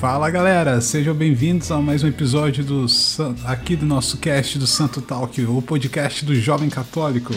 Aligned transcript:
Fala 0.00 0.30
galera, 0.30 0.80
sejam 0.80 1.12
bem-vindos 1.12 1.72
a 1.72 1.78
mais 1.78 2.04
um 2.04 2.06
episódio 2.06 2.62
do 2.62 2.86
aqui 3.44 3.74
do 3.74 3.84
nosso 3.84 4.16
cast 4.18 4.56
do 4.56 4.64
Santo 4.64 5.02
Talk, 5.02 5.42
o 5.42 5.60
podcast 5.60 6.24
do 6.24 6.36
Jovem 6.36 6.70
Católico. 6.70 7.34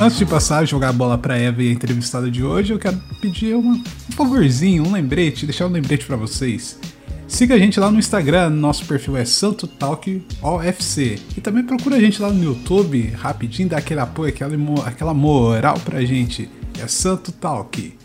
Antes 0.00 0.18
de 0.18 0.26
passar 0.26 0.58
a 0.58 0.64
jogar 0.64 0.88
a 0.88 0.92
bola 0.92 1.16
pra 1.16 1.38
Eva 1.38 1.62
e 1.62 1.68
a 1.68 1.72
entrevistada 1.72 2.28
de 2.28 2.42
hoje, 2.42 2.72
eu 2.72 2.80
quero 2.80 3.00
pedir 3.20 3.54
uma, 3.54 3.74
um 3.74 4.12
favorzinho, 4.16 4.84
um 4.84 4.90
lembrete, 4.90 5.46
deixar 5.46 5.68
um 5.68 5.70
lembrete 5.70 6.04
para 6.04 6.16
vocês. 6.16 6.80
Siga 7.28 7.54
a 7.54 7.58
gente 7.58 7.78
lá 7.78 7.92
no 7.92 7.98
Instagram, 8.00 8.50
nosso 8.50 8.84
perfil 8.86 9.16
é 9.16 9.24
Santo 9.24 9.68
Talk 9.68 10.20
OFC. 10.42 11.20
E 11.36 11.40
também 11.40 11.62
procura 11.62 11.94
a 11.94 12.00
gente 12.00 12.20
lá 12.20 12.32
no 12.32 12.42
YouTube, 12.42 13.06
rapidinho, 13.10 13.68
dá 13.68 13.78
aquele 13.78 14.00
apoio, 14.00 14.30
aquela, 14.30 14.52
aquela 14.84 15.14
moral 15.14 15.78
pra 15.78 16.04
gente. 16.04 16.50
É 16.76 16.88
Santo 16.88 17.30
Talk. 17.30 17.97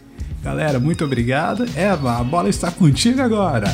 Galera, 0.43 0.77
muito 0.77 1.05
obrigado. 1.05 1.65
Eva, 1.75 2.19
a 2.19 2.23
bola 2.23 2.49
está 2.49 2.69
contigo 2.69 3.21
agora. 3.21 3.67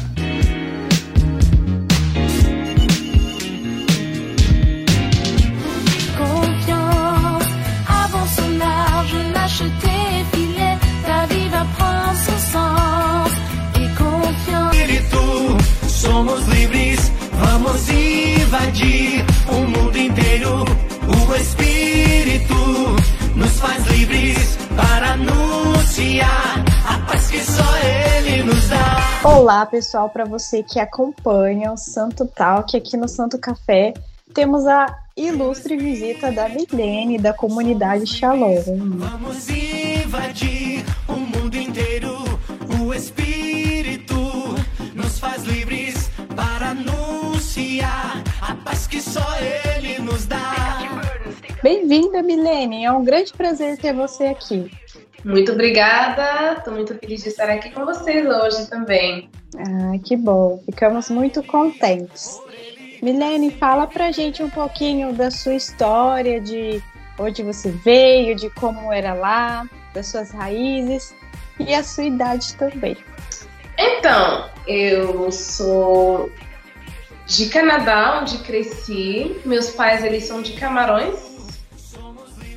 Olá, 29.21 29.65
pessoal, 29.65 30.09
para 30.09 30.23
você 30.23 30.63
que 30.63 30.79
acompanha 30.79 31.73
o 31.73 31.77
Santo 31.77 32.25
Talk 32.25 32.77
aqui 32.77 32.95
no 32.95 33.09
Santo 33.09 33.37
Café, 33.37 33.93
temos 34.33 34.65
a 34.65 34.97
ilustre 35.15 35.75
visita 35.75 36.31
da 36.31 36.47
Milene 36.47 37.17
da 37.17 37.33
comunidade 37.33 38.05
Shalom. 38.05 38.63
Vamos 38.97 39.49
invadir 39.49 40.85
o 41.05 41.13
mundo 41.13 41.55
inteiro. 41.55 42.17
O 42.81 42.93
Espírito 42.93 44.15
nos 44.95 45.19
faz 45.19 45.43
livres 45.43 46.09
para 46.33 46.69
anunciar 46.69 48.23
a 48.39 48.55
paz 48.55 48.87
que 48.87 49.01
só 49.01 49.35
Ele 49.75 49.99
nos 49.99 50.25
dá. 50.27 50.58
Bem-vinda, 51.61 52.23
Milene. 52.23 52.85
É 52.85 52.91
um 52.91 53.03
grande 53.03 53.33
prazer 53.33 53.77
ter 53.77 53.93
você 53.93 54.27
aqui. 54.27 54.71
Muito 55.25 55.51
obrigada. 55.51 56.53
Estou 56.57 56.73
muito 56.73 56.95
feliz 56.95 57.21
de 57.21 57.29
estar 57.29 57.49
aqui 57.49 57.69
com 57.71 57.85
vocês 57.85 58.25
hoje 58.25 58.69
também. 58.69 59.29
Ah, 59.57 59.97
que 60.03 60.15
bom. 60.15 60.63
Ficamos 60.65 61.09
muito 61.09 61.43
contentes. 61.43 62.39
Milene, 63.01 63.51
fala 63.51 63.87
pra 63.87 64.11
gente 64.11 64.41
um 64.41 64.49
pouquinho 64.49 65.11
da 65.13 65.29
sua 65.29 65.55
história, 65.55 66.39
de 66.39 66.81
onde 67.17 67.43
você 67.43 67.69
veio, 67.69 68.35
de 68.35 68.49
como 68.51 68.93
era 68.93 69.13
lá, 69.13 69.67
das 69.93 70.07
suas 70.07 70.31
raízes 70.31 71.13
e 71.59 71.73
a 71.73 71.83
sua 71.83 72.05
idade 72.05 72.55
também. 72.55 72.95
Então, 73.77 74.49
eu 74.65 75.29
sou 75.31 76.31
de 77.25 77.47
Canadá, 77.47 78.19
onde 78.21 78.37
cresci. 78.39 79.35
Meus 79.45 79.69
pais, 79.71 80.03
eles 80.03 80.23
são 80.23 80.41
de 80.41 80.53
Camarões. 80.53 81.28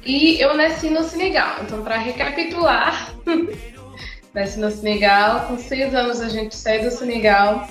E 0.05 0.41
eu 0.41 0.55
nasci 0.55 0.91
no 0.91 1.05
Senegal. 1.05 1.57
Então, 1.63 1.83
para 1.83 1.97
recapitular, 1.97 3.15
nasci 4.35 4.59
no 4.59 4.71
Senegal. 4.71 5.47
Com 5.47 5.59
seis 5.59 5.95
anos 5.95 6.21
a 6.21 6.29
gente 6.29 6.55
saiu 6.57 6.85
do 6.85 6.91
Senegal 6.91 7.69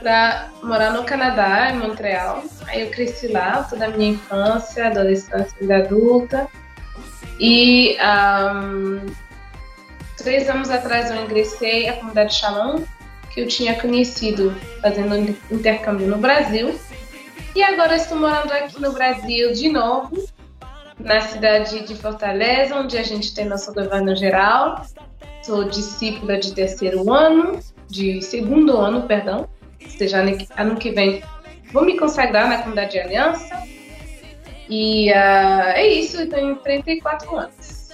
para 0.00 0.50
morar 0.62 0.92
no 0.92 1.04
Canadá, 1.04 1.70
em 1.70 1.78
Montreal. 1.78 2.44
Aí 2.66 2.82
eu 2.82 2.90
cresci 2.90 3.28
lá 3.28 3.66
toda 3.68 3.86
a 3.86 3.88
minha 3.88 4.12
infância, 4.12 4.86
adolescência 4.86 5.54
e 5.60 5.72
adulta. 5.72 6.48
E 7.40 7.96
um, 8.00 9.06
três 10.16 10.48
anos 10.48 10.70
atrás 10.70 11.10
eu 11.10 11.24
ingressei 11.24 11.88
à 11.88 11.94
comunidade 11.94 12.34
Shalom, 12.34 12.82
que 13.30 13.40
eu 13.40 13.48
tinha 13.48 13.80
conhecido 13.80 14.54
fazendo 14.80 15.16
intercâmbio 15.50 16.06
no 16.06 16.18
Brasil. 16.18 16.78
E 17.54 17.62
agora 17.62 17.96
estou 17.96 18.18
morando 18.18 18.52
aqui 18.52 18.80
no 18.80 18.92
Brasil 18.92 19.52
de 19.52 19.68
novo, 19.68 20.24
na 20.98 21.20
cidade 21.20 21.86
de 21.86 21.94
Fortaleza, 21.94 22.76
onde 22.76 22.96
a 22.96 23.02
gente 23.02 23.34
tem 23.34 23.44
nosso 23.44 23.72
governo 23.72 24.14
geral. 24.14 24.84
Sou 25.42 25.64
discípula 25.64 26.38
de 26.38 26.54
terceiro 26.54 27.12
ano, 27.12 27.58
de 27.88 28.22
segundo 28.22 28.76
ano, 28.76 29.02
perdão. 29.02 29.48
Ou 29.82 29.90
seja, 29.90 30.22
ano 30.56 30.76
que 30.76 30.90
vem 30.92 31.22
vou 31.72 31.84
me 31.84 31.98
consagrar 31.98 32.48
na 32.48 32.58
comunidade 32.58 32.92
de 32.92 33.00
aliança. 33.00 33.62
E 34.68 35.10
uh, 35.10 35.72
é 35.74 35.86
isso, 35.86 36.20
eu 36.20 36.28
tenho 36.28 36.56
34 36.56 37.36
anos. 37.36 37.90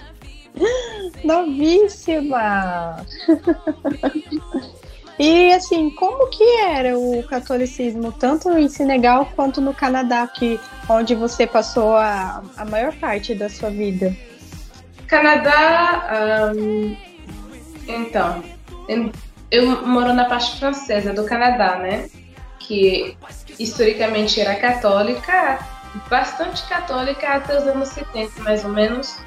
Novíssima! 1.25 3.04
E 5.19 5.53
assim, 5.53 5.91
como 5.91 6.29
que 6.29 6.45
era 6.61 6.97
o 6.97 7.25
catolicismo, 7.25 8.12
tanto 8.12 8.56
em 8.56 8.69
Senegal 8.69 9.27
quanto 9.34 9.61
no 9.61 9.75
Canadá, 9.75 10.27
que, 10.29 10.61
onde 10.89 11.15
você 11.17 11.45
passou 11.47 11.97
a, 11.97 12.43
a 12.56 12.65
maior 12.65 12.95
parte 12.95 13.34
da 13.34 13.49
sua 13.49 13.69
vida? 13.69 14.15
Canadá, 15.09 16.55
um, 16.55 16.97
então, 17.89 18.45
eu 19.51 19.87
moro 19.87 20.12
na 20.12 20.27
parte 20.27 20.59
francesa 20.59 21.12
do 21.12 21.25
Canadá, 21.25 21.78
né? 21.78 22.09
Que 22.61 23.17
historicamente 23.59 24.41
era 24.41 24.55
católica, 24.55 25.59
bastante 26.09 26.62
católica 26.69 27.27
até 27.28 27.59
os 27.59 27.67
anos 27.67 27.89
70, 27.89 28.43
mais 28.43 28.65
ou 28.65 28.71
menos, 28.71 29.19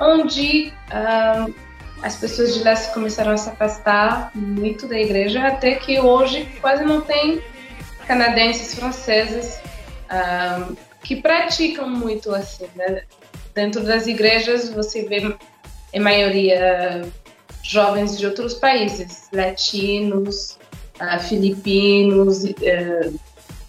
onde 0.00 0.72
um, 0.92 1.67
as 2.02 2.16
pessoas 2.16 2.54
de 2.54 2.62
lá 2.62 2.76
se 2.76 2.92
começaram 2.94 3.32
a 3.32 3.36
se 3.36 3.48
afastar 3.48 4.30
muito 4.34 4.86
da 4.86 4.98
igreja, 4.98 5.46
até 5.46 5.74
que 5.74 5.98
hoje 5.98 6.48
quase 6.60 6.84
não 6.84 7.00
tem 7.00 7.42
canadenses, 8.06 8.74
franceses 8.74 9.60
que 11.02 11.16
praticam 11.16 11.88
muito 11.88 12.34
assim. 12.34 12.66
Né? 12.74 13.02
Dentro 13.54 13.82
das 13.82 14.06
igrejas 14.06 14.70
você 14.70 15.02
vê, 15.02 15.36
em 15.92 16.00
maioria, 16.00 17.02
jovens 17.62 18.18
de 18.18 18.26
outros 18.26 18.54
países, 18.54 19.28
latinos, 19.32 20.58
uh, 21.00 21.20
filipinos, 21.20 22.44
uh, 22.44 23.20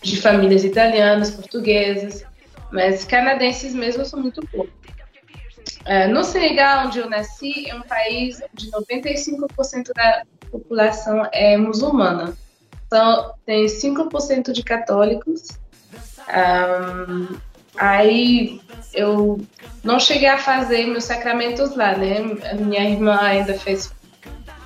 de 0.02 0.22
famílias 0.22 0.64
italianas, 0.64 1.32
portuguesas, 1.32 2.24
mas 2.72 3.04
canadenses 3.04 3.74
mesmo 3.74 4.06
são 4.06 4.22
muito 4.22 4.42
poucos. 4.48 4.72
É, 5.86 6.08
no 6.08 6.24
Senegal, 6.24 6.88
onde 6.88 7.00
eu 7.00 7.10
nasci, 7.10 7.70
é 7.70 7.76
um 7.76 7.82
país 7.82 8.42
onde 8.54 8.70
95% 8.72 9.94
da 9.96 10.24
população 10.52 11.28
é 11.32 11.58
muçulmana. 11.58 12.36
Então, 12.88 13.34
tem 13.46 13.66
5% 13.66 14.52
de 14.52 14.64
católicos. 14.64 15.50
Um, 16.28 17.38
aí 17.78 18.60
eu 18.94 19.40
não 19.84 20.00
cheguei 20.00 20.28
a 20.28 20.38
fazer 20.38 20.88
meus 20.88 21.04
sacramentos 21.04 21.76
lá, 21.76 21.96
né? 21.96 22.18
A 22.52 22.56
minha 22.56 22.90
irmã 22.90 23.18
ainda 23.22 23.54
fez 23.54 23.92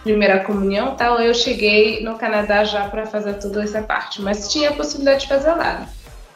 primeira 0.04 0.44
comunhão, 0.44 0.96
tal. 0.96 1.20
Eu 1.20 1.34
cheguei 1.34 2.04
no 2.04 2.18
Canadá 2.18 2.64
já 2.64 2.88
para 2.90 3.06
fazer 3.06 3.34
toda 3.36 3.64
essa 3.64 3.82
parte, 3.82 4.22
mas 4.22 4.52
tinha 4.52 4.70
a 4.70 4.74
possibilidade 4.74 5.22
de 5.22 5.28
fazer 5.28 5.54
lá. 5.54 5.88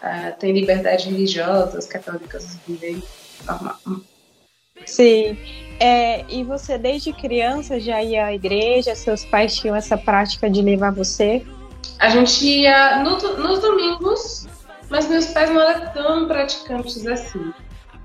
Uh, 0.02 0.40
tem 0.40 0.54
liberdade 0.54 1.10
religiosa, 1.10 1.78
os 1.78 1.86
católicos 1.86 2.58
vivem 2.68 3.02
normal. 3.46 3.78
Sim. 4.86 5.38
É, 5.80 6.26
e 6.28 6.44
você 6.44 6.78
desde 6.78 7.14
criança 7.14 7.80
já 7.80 8.02
ia 8.02 8.26
à 8.26 8.34
igreja? 8.34 8.96
Seus 8.96 9.24
pais 9.26 9.56
tinham 9.56 9.76
essa 9.76 9.98
prática 9.98 10.50
de 10.50 10.62
levar 10.62 10.92
você? 10.92 11.46
A 12.00 12.10
gente 12.10 12.46
ia 12.46 13.04
no, 13.04 13.18
nos 13.38 13.60
domingos, 13.60 14.48
mas 14.90 15.08
meus 15.08 15.28
pais 15.28 15.50
não 15.50 15.62
eram 15.62 15.94
tão 15.94 16.28
praticantes 16.28 17.06
assim. 17.06 17.54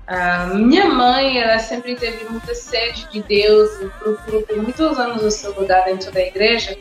A 0.05 0.47
minha 0.47 0.89
mãe, 0.89 1.39
ela 1.39 1.57
sempre 1.59 1.95
teve 1.95 2.25
muita 2.25 2.53
sede 2.53 3.07
de 3.09 3.23
Deus 3.23 3.69
procurou 3.99 4.41
por 4.41 4.57
muitos 4.57 4.99
anos 4.99 5.23
o 5.23 5.31
seu 5.31 5.57
lugar 5.59 5.85
dentro 5.85 6.11
da 6.11 6.21
igreja. 6.21 6.77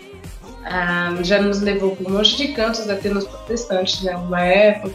Ah, 0.65 1.15
já 1.23 1.41
nos 1.41 1.61
levou 1.61 1.95
por 1.97 2.07
um 2.07 2.17
monte 2.17 2.37
de 2.37 2.49
cantos 2.49 2.89
até 2.89 3.09
nos 3.09 3.25
protestantes, 3.25 4.03
né, 4.03 4.17
uma 4.17 4.43
época. 4.43 4.95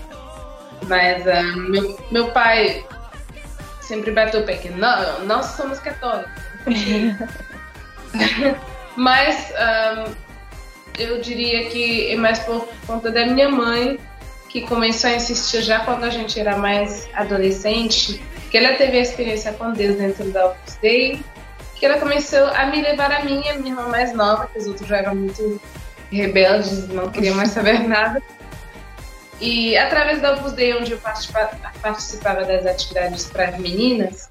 Mas 0.88 1.28
ah, 1.28 1.42
meu, 1.70 1.98
meu 2.12 2.32
pai 2.32 2.86
sempre 3.88 4.12
bateu 4.12 4.42
o 4.42 4.44
pé 4.44 4.58
que 4.58 4.70
não, 4.70 5.26
nós 5.26 5.46
somos 5.48 5.80
católicos. 5.80 6.32
Mas 8.96 9.54
um, 9.54 10.14
eu 10.98 11.22
diria 11.22 11.70
que 11.70 12.12
é 12.12 12.16
mais 12.16 12.40
por 12.40 12.68
conta 12.86 13.12
da 13.12 13.26
minha 13.26 13.50
mãe, 13.50 14.00
que 14.50 14.62
começou 14.62 15.10
a 15.10 15.14
insistir 15.14 15.62
já 15.62 15.82
quando 15.82 16.04
a 16.04 16.10
gente 16.10 16.40
era 16.40 16.58
mais 16.58 17.08
adolescente, 17.14 18.22
que 18.50 18.58
ela 18.58 18.76
teve 18.76 18.98
a 18.98 19.02
experiência 19.02 19.54
com 19.54 19.72
Deus 19.72 19.98
dentro 19.98 20.32
da 20.32 20.48
Opus 20.48 20.76
Dei 20.82 21.24
que 21.80 21.86
ela 21.86 22.00
começou 22.00 22.46
a 22.48 22.66
me 22.66 22.82
levar 22.82 23.12
a 23.12 23.24
mim 23.24 23.48
a 23.48 23.54
minha 23.54 23.72
irmã 23.72 23.88
mais 23.88 24.14
nova, 24.14 24.48
que 24.48 24.60
os 24.60 24.68
outros 24.68 24.88
já 24.88 24.98
eram 24.98 25.16
muito 25.16 25.62
rebeldes, 26.12 26.88
não 26.90 27.10
queriam 27.10 27.36
mais 27.36 27.52
saber 27.52 27.80
nada. 27.88 28.22
E 29.40 29.78
através 29.78 30.22
da 30.22 30.34
Opus 30.34 30.54
Dei, 30.54 30.76
onde 30.76 30.92
eu 30.92 31.00
participava 31.00 32.44
das 32.44 32.66
atividades 32.66 33.26
para 33.26 33.50
as 33.50 33.58
meninas, 33.60 34.30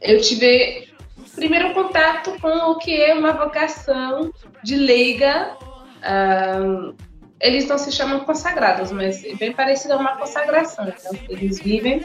eu 0.00 0.20
tive 0.20 0.88
primeiro 1.34 1.72
contato 1.72 2.38
com 2.40 2.48
o 2.70 2.78
que 2.78 3.00
é 3.02 3.14
uma 3.14 3.32
vocação 3.32 4.32
de 4.62 4.76
leiga. 4.76 5.56
Eles 7.40 7.66
não 7.66 7.78
se 7.78 7.90
chamam 7.92 8.20
consagrados, 8.20 8.92
mas 8.92 9.24
é 9.24 9.34
bem 9.34 9.52
parecido 9.52 9.94
a 9.94 9.96
uma 9.96 10.16
consagração. 10.16 10.88
Então, 10.88 11.18
eles 11.28 11.60
vivem. 11.60 12.04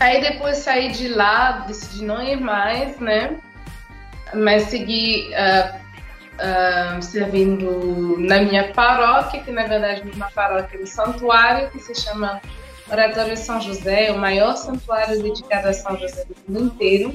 Aí 0.00 0.20
depois 0.20 0.58
saí 0.58 0.90
de 0.90 1.08
lá, 1.08 1.64
decidi 1.66 2.04
não 2.04 2.22
ir 2.22 2.40
mais, 2.40 2.98
né? 2.98 3.38
Mas 4.34 4.64
segui 4.64 5.30
uh, 5.30 5.81
servindo 7.00 8.16
na 8.18 8.42
minha 8.42 8.72
paróquia, 8.72 9.42
que 9.42 9.50
na 9.50 9.66
verdade 9.66 10.02
é 10.08 10.16
uma 10.16 10.30
paróquia 10.30 10.78
do 10.78 10.86
santuário, 10.86 11.70
que 11.70 11.78
se 11.78 11.94
chama 11.94 12.40
Oratório 12.90 13.36
São 13.36 13.60
José, 13.60 14.10
o 14.10 14.18
maior 14.18 14.56
santuário 14.56 15.22
dedicado 15.22 15.68
a 15.68 15.72
São 15.72 15.96
José 15.96 16.24
do 16.24 16.36
mundo 16.46 16.66
inteiro. 16.66 17.14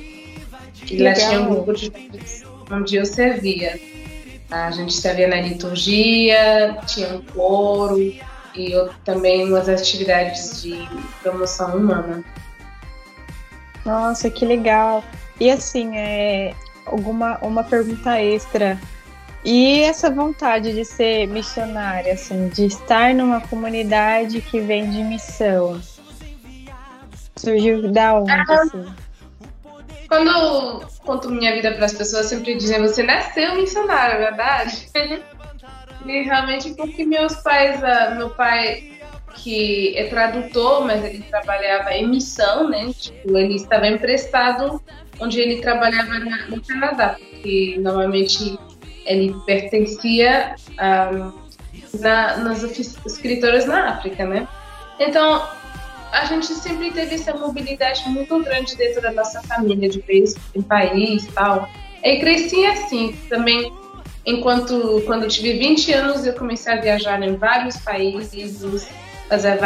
E 0.89 1.01
lá 1.01 1.13
tinha 1.13 1.41
um 1.41 1.49
grupo 1.49 1.73
de 1.73 1.91
onde 2.71 2.95
eu 2.95 3.05
servia. 3.05 3.79
A 4.49 4.71
gente 4.71 4.93
servia 4.93 5.27
na 5.27 5.41
liturgia, 5.41 6.77
tinha 6.85 7.09
um 7.09 7.21
coro 7.21 7.99
e 7.99 8.21
eu, 8.55 8.89
também 9.03 9.47
umas 9.47 9.67
atividades 9.67 10.61
de 10.61 10.87
promoção 11.21 11.77
humana. 11.77 12.23
Nossa, 13.85 14.29
que 14.29 14.45
legal! 14.45 15.03
E 15.39 15.49
assim, 15.49 15.95
é, 15.95 16.53
alguma 16.85 17.37
uma 17.39 17.63
pergunta 17.63 18.19
extra. 18.21 18.79
E 19.49 19.79
essa 19.79 20.11
vontade 20.11 20.73
de 20.73 20.83
ser 20.83 21.25
missionária, 21.25 22.15
assim, 22.15 22.49
de 22.49 22.65
estar 22.65 23.13
numa 23.13 23.39
comunidade 23.39 24.41
que 24.41 24.59
vem 24.59 24.89
de 24.89 25.01
missão, 25.01 25.79
surgiu 27.33 27.89
da 27.89 28.15
onde? 28.15 28.29
Ah, 28.29 28.43
assim? 28.49 28.85
Quando 30.09 30.29
eu 30.29 30.85
conto 31.05 31.31
minha 31.31 31.53
vida 31.53 31.71
para 31.71 31.85
as 31.85 31.93
pessoas, 31.93 32.25
sempre 32.25 32.57
dizem: 32.57 32.81
você 32.81 33.03
nasceu 33.03 33.55
missionária, 33.55 34.15
é 34.15 34.17
verdade? 34.17 34.89
e 36.05 36.23
realmente 36.23 36.73
porque 36.73 37.05
meus 37.05 37.35
pais, 37.35 37.81
ah, 37.81 38.15
meu 38.17 38.31
pai 38.31 38.99
que 39.33 39.97
é 39.97 40.09
tradutor, 40.09 40.83
mas 40.83 41.01
ele 41.05 41.23
trabalhava 41.23 41.93
em 41.93 42.05
missão, 42.09 42.69
né? 42.69 42.91
Tipo, 42.91 43.37
ele 43.37 43.55
estava 43.55 43.87
emprestado 43.87 44.83
onde 45.21 45.39
ele 45.39 45.61
trabalhava 45.61 46.19
no 46.49 46.61
Canadá, 46.61 47.15
porque 47.17 47.77
normalmente 47.79 48.59
ele 49.07 49.33
pertencia 49.45 50.55
um, 50.79 51.31
na, 51.99 52.37
nas 52.37 52.63
escritoras 52.63 53.65
na 53.65 53.91
África, 53.91 54.25
né? 54.25 54.47
Então, 54.99 55.47
a 56.11 56.25
gente 56.25 56.47
sempre 56.47 56.91
teve 56.91 57.15
essa 57.15 57.33
mobilidade 57.33 58.07
muito 58.09 58.39
grande 58.43 58.75
dentro 58.75 59.01
da 59.01 59.11
nossa 59.11 59.41
família, 59.43 59.89
de 59.89 59.99
país 59.99 60.35
em 60.55 60.61
país 60.61 61.27
tal. 61.33 61.67
E 62.03 62.19
cresci 62.19 62.65
assim, 62.65 63.17
também, 63.29 63.71
enquanto, 64.25 65.01
quando 65.05 65.23
eu 65.23 65.29
tive 65.29 65.57
20 65.57 65.93
anos, 65.93 66.25
eu 66.25 66.33
comecei 66.33 66.73
a 66.73 66.81
viajar 66.81 67.21
em 67.23 67.35
vários 67.35 67.77
países, 67.77 68.87
fazer 69.29 69.59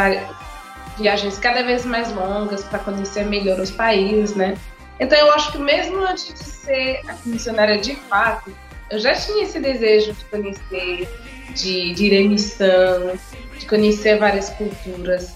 viagens 0.98 1.38
cada 1.38 1.62
vez 1.62 1.84
mais 1.84 2.12
longas 2.12 2.64
para 2.64 2.78
conhecer 2.78 3.24
melhor 3.24 3.58
os 3.60 3.70
países, 3.70 4.34
né? 4.34 4.56
Então, 5.00 5.18
eu 5.18 5.32
acho 5.32 5.52
que 5.52 5.58
mesmo 5.58 5.98
antes 5.98 6.32
de 6.32 6.44
ser 6.44 7.00
a 7.08 7.16
missionária 7.24 7.78
de 7.78 7.96
fato, 7.96 8.52
eu 8.92 8.98
já 8.98 9.14
tinha 9.14 9.44
esse 9.44 9.58
desejo 9.58 10.12
de 10.12 10.24
conhecer, 10.26 11.08
de, 11.54 11.94
de 11.94 12.04
ir 12.04 12.12
em 12.12 12.28
missão, 12.28 13.18
de 13.58 13.64
conhecer 13.66 14.18
várias 14.18 14.50
culturas. 14.50 15.34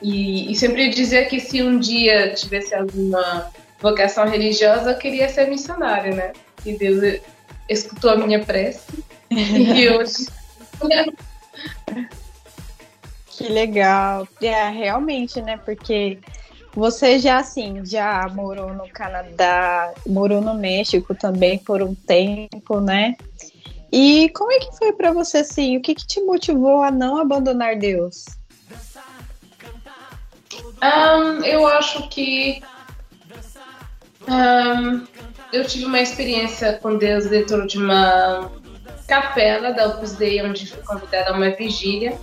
E, 0.00 0.52
e 0.52 0.54
sempre 0.54 0.88
dizia 0.90 1.24
que 1.24 1.40
se 1.40 1.60
um 1.60 1.80
dia 1.80 2.32
tivesse 2.34 2.72
alguma 2.72 3.50
vocação 3.80 4.28
religiosa, 4.28 4.92
eu 4.92 4.98
queria 4.98 5.28
ser 5.28 5.48
missionária, 5.48 6.14
né? 6.14 6.32
E 6.64 6.78
Deus 6.78 7.20
escutou 7.68 8.10
a 8.10 8.16
minha 8.16 8.44
prece. 8.44 8.86
e 9.28 9.88
hoje. 9.88 10.28
que 13.26 13.48
legal. 13.48 14.28
É, 14.40 14.68
realmente, 14.68 15.42
né? 15.42 15.56
Porque 15.56 16.18
você 16.74 17.18
já 17.18 17.38
assim, 17.38 17.84
já 17.84 18.28
morou 18.28 18.72
no 18.74 18.88
Canadá, 18.88 19.92
morou 20.06 20.40
no 20.40 20.54
México 20.54 21.14
também 21.14 21.58
por 21.58 21.82
um 21.82 21.94
tempo, 21.94 22.80
né? 22.80 23.16
E 23.92 24.28
como 24.30 24.50
é 24.50 24.58
que 24.58 24.76
foi 24.76 24.92
para 24.92 25.12
você 25.12 25.38
assim? 25.38 25.76
O 25.76 25.80
que, 25.80 25.94
que 25.94 26.06
te 26.06 26.20
motivou 26.20 26.82
a 26.82 26.90
não 26.90 27.16
abandonar 27.16 27.76
Deus? 27.76 28.24
Um, 30.82 31.44
eu 31.44 31.66
acho 31.66 32.08
que 32.08 32.60
um, 34.28 35.06
eu 35.52 35.64
tive 35.64 35.84
uma 35.84 36.00
experiência 36.00 36.74
com 36.82 36.96
Deus 36.96 37.26
dentro 37.26 37.66
de 37.66 37.78
uma 37.78 38.50
capela 39.06 39.72
da 39.72 39.86
Opus 39.86 40.12
Dei, 40.12 40.42
onde 40.42 40.66
fui 40.66 40.82
convidada 40.82 41.30
a 41.30 41.34
uma 41.34 41.50
vigília. 41.50 42.18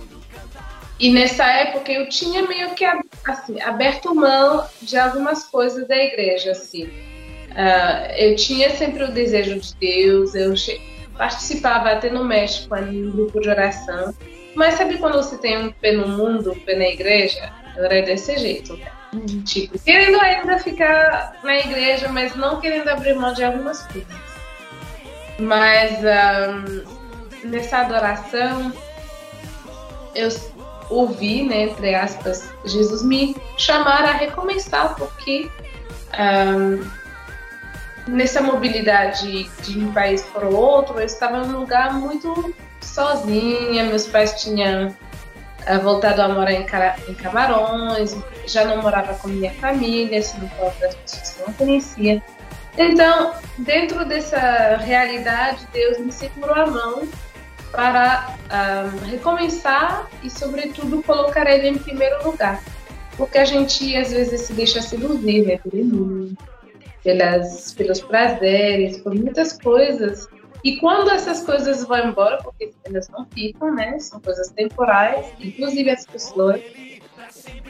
E 0.98 1.12
nessa 1.12 1.44
época 1.44 1.90
eu 1.90 2.08
tinha 2.08 2.46
meio 2.46 2.70
que 2.74 2.84
assim, 3.24 3.60
aberto 3.60 4.14
mão 4.14 4.66
de 4.80 4.96
algumas 4.96 5.44
coisas 5.44 5.86
da 5.88 5.96
igreja, 5.96 6.52
assim. 6.52 6.84
Uh, 6.84 8.12
eu 8.16 8.36
tinha 8.36 8.70
sempre 8.70 9.04
o 9.04 9.10
desejo 9.10 9.58
de 9.58 9.74
Deus, 9.76 10.34
eu 10.34 10.54
participava 11.16 11.90
até 11.90 12.08
no 12.08 12.24
México, 12.24 12.74
em 12.76 13.08
um 13.08 13.10
grupo 13.10 13.40
de 13.40 13.48
oração. 13.48 14.14
Mas 14.54 14.74
sabe 14.74 14.98
quando 14.98 15.14
você 15.14 15.36
tem 15.38 15.58
um 15.58 15.72
pé 15.72 15.92
no 15.92 16.08
mundo, 16.08 16.52
um 16.52 16.60
pé 16.60 16.76
na 16.76 16.88
igreja? 16.88 17.52
Eu 17.76 17.84
era 17.84 18.02
desse 18.02 18.36
jeito. 18.38 18.78
Uhum. 19.12 19.42
Tipo, 19.44 19.78
querendo 19.78 20.20
ainda 20.20 20.58
ficar 20.58 21.38
na 21.42 21.58
igreja, 21.58 22.08
mas 22.08 22.34
não 22.34 22.60
querendo 22.60 22.88
abrir 22.88 23.14
mão 23.14 23.32
de 23.32 23.44
algumas 23.44 23.86
coisas. 23.86 24.08
Mas 25.38 25.98
um, 26.00 27.48
nessa 27.48 27.78
adoração, 27.78 28.72
eu 30.14 30.30
ouvi, 30.92 31.44
né, 31.44 31.64
entre 31.64 31.94
aspas, 31.94 32.50
Jesus 32.64 33.02
me 33.02 33.36
chamar 33.56 34.04
a 34.04 34.12
recomeçar, 34.12 34.94
porque 34.94 35.50
um, 36.18 36.84
nessa 38.06 38.40
mobilidade 38.40 39.44
de 39.62 39.78
um 39.78 39.92
país 39.92 40.22
para 40.22 40.46
o 40.46 40.54
outro, 40.54 40.98
eu 40.98 41.06
estava 41.06 41.44
num 41.44 41.60
lugar 41.60 41.94
muito 41.94 42.54
sozinha, 42.80 43.84
meus 43.84 44.06
pais 44.06 44.40
tinham 44.42 44.88
uh, 44.88 45.80
voltado 45.82 46.22
a 46.22 46.28
morar 46.28 46.52
em, 46.52 46.66
em, 47.08 47.14
Camarões, 47.14 48.16
já 48.46 48.64
não 48.64 48.82
morava 48.82 49.14
com 49.14 49.28
minha 49.28 49.52
família, 49.54 50.20
se 50.22 50.38
não 50.38 50.48
for 50.50 50.72
das 50.80 50.94
pessoas 50.94 51.30
que 51.30 51.40
eu 51.40 51.46
não 51.46 51.54
conhecia. 51.54 52.22
Então, 52.76 53.34
dentro 53.58 54.04
dessa 54.04 54.76
realidade, 54.76 55.66
Deus 55.72 55.98
me 55.98 56.10
segurou 56.10 56.54
a 56.54 56.66
mão 56.66 57.08
para 57.72 58.36
recomeçar 59.06 60.08
e, 60.22 60.30
sobretudo, 60.30 61.02
colocar 61.02 61.50
ele 61.50 61.68
em 61.68 61.78
primeiro 61.78 62.22
lugar. 62.24 62.62
Porque 63.16 63.38
a 63.38 63.44
gente, 63.44 63.96
às 63.96 64.12
vezes, 64.12 64.42
se 64.42 64.52
deixa 64.52 64.80
seduzir 64.80 65.46
né, 65.46 65.58
pelo 65.58 65.84
mundo, 65.84 66.36
pelas, 67.02 67.72
pelos 67.72 68.00
prazeres, 68.00 68.98
por 68.98 69.14
muitas 69.14 69.54
coisas. 69.54 70.28
E 70.62 70.76
quando 70.76 71.10
essas 71.10 71.42
coisas 71.42 71.84
vão 71.84 72.10
embora, 72.10 72.38
porque 72.42 72.70
elas 72.84 73.08
não 73.08 73.26
ficam, 73.26 73.74
né? 73.74 73.98
São 73.98 74.20
coisas 74.20 74.50
temporais, 74.50 75.26
inclusive 75.40 75.90
as 75.90 76.06
pessoas. 76.06 76.60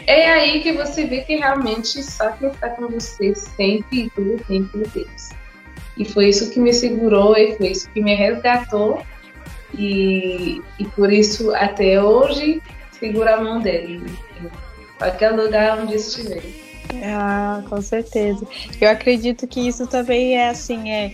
É 0.06 0.30
aí 0.30 0.60
que 0.62 0.72
você 0.72 1.06
vê 1.06 1.22
que 1.22 1.36
realmente 1.36 2.02
só 2.02 2.30
quem 2.32 2.48
está 2.48 2.70
com 2.70 2.88
você 2.88 3.34
sempre 3.34 4.04
e 4.04 4.10
todo 4.10 4.44
tempo 4.44 4.78
Deus. 4.92 5.30
E 5.96 6.04
foi 6.04 6.28
isso 6.28 6.50
que 6.50 6.58
me 6.58 6.72
segurou 6.72 7.36
e 7.36 7.56
foi 7.56 7.68
isso 7.68 7.88
que 7.90 8.02
me 8.02 8.14
resgatou 8.14 9.02
e, 9.74 10.62
e 10.78 10.84
por 10.96 11.12
isso, 11.12 11.54
até 11.54 12.02
hoje, 12.02 12.62
segura 12.98 13.36
a 13.36 13.40
mão 13.40 13.60
dele 13.60 14.02
qualquer 15.02 15.30
lugar 15.30 15.78
onde 15.78 15.96
estiver. 15.96 16.42
Ah, 17.04 17.62
com 17.68 17.80
certeza. 17.82 18.46
Eu 18.80 18.88
acredito 18.88 19.46
que 19.46 19.60
isso 19.66 19.86
também 19.86 20.36
é 20.36 20.48
assim, 20.48 20.90
é 20.90 21.12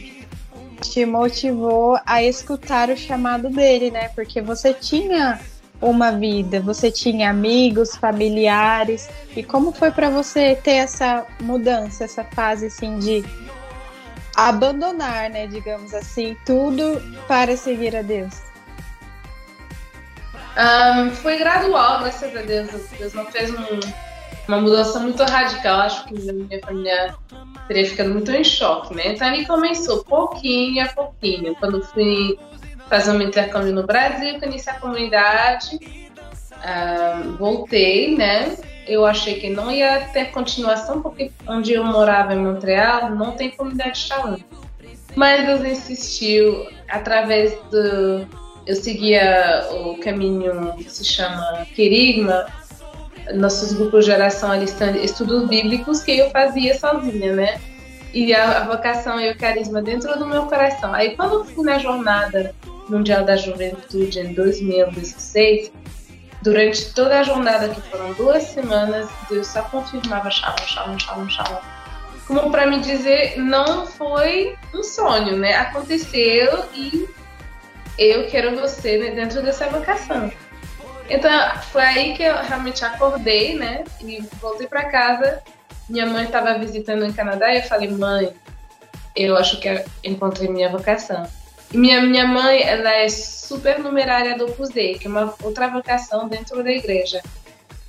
te 0.80 1.04
motivou 1.04 1.98
a 2.06 2.22
escutar 2.22 2.88
o 2.90 2.96
chamado 2.96 3.48
dele, 3.48 3.90
né? 3.90 4.08
Porque 4.14 4.40
você 4.40 4.72
tinha 4.72 5.40
uma 5.80 6.12
vida, 6.12 6.60
você 6.60 6.90
tinha 6.90 7.30
amigos, 7.30 7.96
familiares. 7.96 9.08
E 9.36 9.42
como 9.42 9.72
foi 9.72 9.90
para 9.90 10.10
você 10.10 10.54
ter 10.54 10.72
essa 10.72 11.26
mudança, 11.40 12.04
essa 12.04 12.24
fase 12.24 12.66
assim 12.66 12.98
de 12.98 13.24
abandonar, 14.36 15.30
né, 15.30 15.48
digamos 15.48 15.92
assim, 15.92 16.36
tudo 16.46 17.00
para 17.26 17.56
seguir 17.56 17.96
a 17.96 18.02
Deus? 18.02 18.48
Um, 20.58 21.10
foi 21.12 21.38
gradual, 21.38 22.00
graças 22.00 22.36
a 22.36 22.42
Deus. 22.42 22.68
Deus 22.98 23.14
não 23.14 23.24
fez 23.26 23.50
um, 23.50 23.80
uma 24.48 24.60
mudança 24.60 24.98
muito 24.98 25.22
radical. 25.22 25.80
Acho 25.80 26.04
que 26.06 26.14
minha 26.14 26.60
família 26.60 27.14
teria 27.68 27.86
ficado 27.86 28.10
muito 28.10 28.30
em 28.32 28.42
choque, 28.42 28.94
né? 28.94 29.12
Então 29.12 29.28
ali 29.28 29.46
começou 29.46 30.02
pouquinho 30.04 30.84
a 30.84 30.88
pouquinho. 30.88 31.54
Quando 31.56 31.84
fui 31.84 32.36
fazer 32.88 33.12
um 33.12 33.22
intercâmbio 33.22 33.72
no 33.72 33.86
Brasil, 33.86 34.40
conheci 34.40 34.68
a 34.68 34.80
comunidade, 34.80 35.76
uh, 36.54 37.36
voltei, 37.36 38.16
né? 38.16 38.56
Eu 38.86 39.04
achei 39.04 39.38
que 39.38 39.50
não 39.50 39.70
ia 39.70 40.08
ter 40.12 40.32
continuação, 40.32 41.02
porque 41.02 41.30
onde 41.46 41.74
eu 41.74 41.84
morava 41.84 42.34
em 42.34 42.38
Montreal 42.38 43.10
não 43.10 43.32
tem 43.32 43.50
comunidade 43.50 43.98
Shalom. 43.98 44.38
Mas 45.14 45.46
Deus 45.46 45.62
insistiu 45.64 46.66
através 46.88 47.52
do. 47.70 48.26
Eu 48.68 48.76
seguia 48.76 49.66
o 49.70 49.96
caminho 49.96 50.75
que 50.76 50.90
se 50.90 51.02
chama 51.02 51.66
Querigma, 51.75 52.44
nossos 53.34 53.72
grupos 53.72 54.04
de 54.04 54.10
geração 54.10 54.52
ali 54.52 54.66
estudos 55.02 55.48
bíblicos 55.48 56.02
que 56.02 56.18
eu 56.18 56.28
fazia 56.28 56.78
sozinha, 56.78 57.34
né? 57.34 57.58
E 58.12 58.34
a, 58.34 58.58
a 58.58 58.64
vocação 58.66 59.18
e 59.18 59.30
o 59.30 59.38
carisma 59.38 59.80
dentro 59.80 60.18
do 60.18 60.26
meu 60.26 60.42
coração. 60.42 60.92
Aí 60.92 61.16
quando 61.16 61.37
eu 61.37 61.44
fui 61.46 61.64
na 61.64 61.78
jornada 61.78 62.54
mundial 62.90 63.25
da 63.25 63.37
juventude 63.37 64.20
em 64.20 64.34
2016, 64.34 65.72
durante 66.42 66.92
toda 66.92 67.20
a 67.20 67.22
jornada, 67.22 67.70
que 67.70 67.80
foram 67.80 68.12
duas 68.12 68.42
semanas, 68.42 69.08
Deus 69.30 69.46
só 69.46 69.62
confirmava 69.62 70.30
shalom, 70.30 70.66
shalom, 70.66 70.98
shalom, 70.98 71.28
shalom. 71.30 71.60
Como 72.26 72.50
para 72.50 72.66
me 72.66 72.80
dizer, 72.80 73.38
não 73.38 73.87
foi 73.87 74.54
um 74.75 74.82
sonho, 74.82 75.38
né? 75.38 75.56
Aconteceu 75.56 76.66
e 76.75 77.08
eu 77.99 78.28
quero 78.28 78.57
você 78.59 78.97
né, 78.99 79.11
dentro 79.11 79.43
dessa 79.43 79.69
vocação. 79.69 80.31
Então, 81.11 81.31
foi 81.73 81.83
aí 81.83 82.14
que 82.14 82.23
eu 82.23 82.37
realmente 82.37 82.85
acordei, 82.85 83.55
né? 83.55 83.85
E 84.00 84.21
voltei 84.40 84.67
para 84.67 84.85
casa. 84.85 85.43
Minha 85.88 86.07
mãe 86.07 86.26
estava 86.26 86.59
visitando 86.59 87.07
no 87.07 87.14
Canadá 87.14 87.52
e 87.52 87.59
eu 87.59 87.62
falei, 87.62 87.88
mãe, 87.88 88.33
eu 89.17 89.37
acho 89.37 89.59
que 89.59 89.85
encontrei 90.05 90.49
minha 90.49 90.69
vocação. 90.69 91.26
E 91.73 91.76
minha, 91.76 92.00
minha 92.02 92.26
mãe, 92.26 92.62
ela 92.62 92.93
é 92.93 93.09
super 93.09 93.78
numerária 93.78 94.37
do 94.37 94.47
Opus 94.47 94.69
Dei, 94.69 94.99
que 94.99 95.07
é 95.07 95.11
uma 95.11 95.35
outra 95.43 95.69
vocação 95.69 96.28
dentro 96.28 96.62
da 96.62 96.71
igreja. 96.71 97.23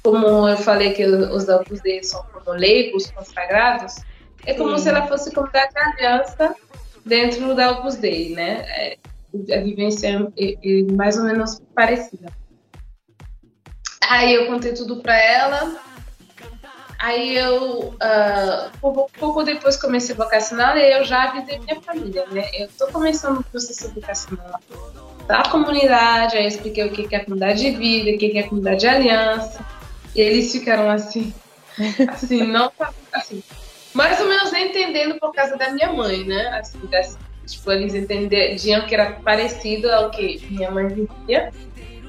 Como 0.01 0.47
eu 0.47 0.57
falei 0.57 0.93
que 0.93 1.05
os 1.05 1.47
Opus 1.47 1.81
Dei 1.81 2.01
são 2.03 2.23
como 2.33 2.57
leigos 2.57 3.11
consagrados, 3.11 3.97
é 4.45 4.53
como 4.53 4.77
Sim. 4.77 4.83
se 4.83 4.89
ela 4.89 5.07
fosse 5.07 5.31
como 5.31 5.49
da 5.51 5.69
aliança 5.75 6.55
dentro 7.05 7.53
da 7.53 7.71
Opus 7.71 7.95
Dei, 7.95 8.33
né? 8.33 8.65
É, 8.69 8.97
a 9.33 9.61
vivência 9.61 10.31
é, 10.37 10.53
é 10.53 10.83
mais 10.91 11.17
ou 11.17 11.23
menos 11.23 11.61
parecida. 11.75 12.31
Aí 14.09 14.33
eu 14.33 14.47
contei 14.47 14.73
tudo 14.73 15.01
para 15.01 15.17
ela. 15.17 15.79
Aí 16.97 17.37
eu, 17.37 17.93
uh, 17.93 18.77
pouco, 18.81 19.09
pouco, 19.17 19.43
depois 19.43 19.77
comecei 19.77 20.13
vocacional 20.13 20.75
e 20.75 20.97
eu 20.97 21.05
já 21.05 21.29
avisei 21.29 21.57
minha 21.59 21.79
família, 21.79 22.25
né? 22.29 22.49
Eu 22.53 22.67
tô 22.77 22.87
começando 22.87 23.39
o 23.39 23.43
processo 23.43 23.93
vocacional 23.93 24.59
da 25.25 25.43
comunidade, 25.43 26.35
aí 26.35 26.43
eu 26.43 26.47
expliquei 26.49 26.83
o 26.85 26.91
que 26.91 27.15
é 27.15 27.19
a 27.19 27.23
comunidade 27.23 27.59
de 27.59 27.71
vida, 27.71 28.11
o 28.11 28.17
que 28.17 28.37
é 28.37 28.41
a 28.41 28.49
comunidade 28.49 28.81
de 28.81 28.87
aliança. 28.87 29.65
E 30.13 30.19
eles 30.19 30.51
ficaram 30.51 30.89
assim, 30.89 31.33
assim, 32.09 32.43
não 32.43 32.69
assim, 33.13 33.41
mais 33.93 34.19
ou 34.19 34.27
menos 34.27 34.51
entendendo 34.51 35.19
por 35.19 35.31
causa 35.31 35.55
da 35.55 35.71
minha 35.71 35.93
mãe, 35.93 36.25
né? 36.25 36.59
Assim, 36.59 36.79
dessa, 36.87 37.17
tipo, 37.51 37.71
eles 37.71 37.93
entendiam 37.93 38.85
que 38.85 38.93
era 38.93 39.11
parecido 39.13 39.89
ao 39.91 40.09
que 40.09 40.45
minha 40.49 40.71
mãe 40.71 40.87
vivia. 40.87 41.51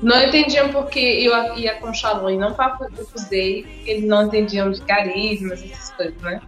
Não 0.02 0.22
entendiam 0.22 0.70
porque 0.70 0.98
eu 0.98 1.58
ia 1.58 1.74
com 1.74 1.92
Shalom 1.92 2.30
e 2.30 2.36
não 2.36 2.54
para 2.54 2.78
o 2.86 3.30
Day, 3.30 3.66
eles 3.86 4.04
não 4.04 4.26
entendiam 4.26 4.70
de 4.70 4.80
carismas, 4.80 5.62
essas 5.62 5.90
coisas, 5.90 6.20
né? 6.22 6.40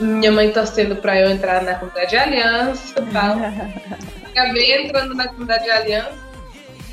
minha 0.00 0.32
mãe 0.32 0.50
torcendo 0.50 0.96
para 0.96 1.20
eu 1.20 1.30
entrar 1.30 1.62
na 1.62 1.74
comunidade 1.74 2.10
de 2.10 2.16
aliança 2.16 3.00
e 3.00 3.06
tal. 3.12 3.36
Acabei 4.30 4.82
entrando 4.82 5.14
na 5.14 5.28
comunidade 5.28 5.64
de 5.64 5.70
aliança. 5.70 6.28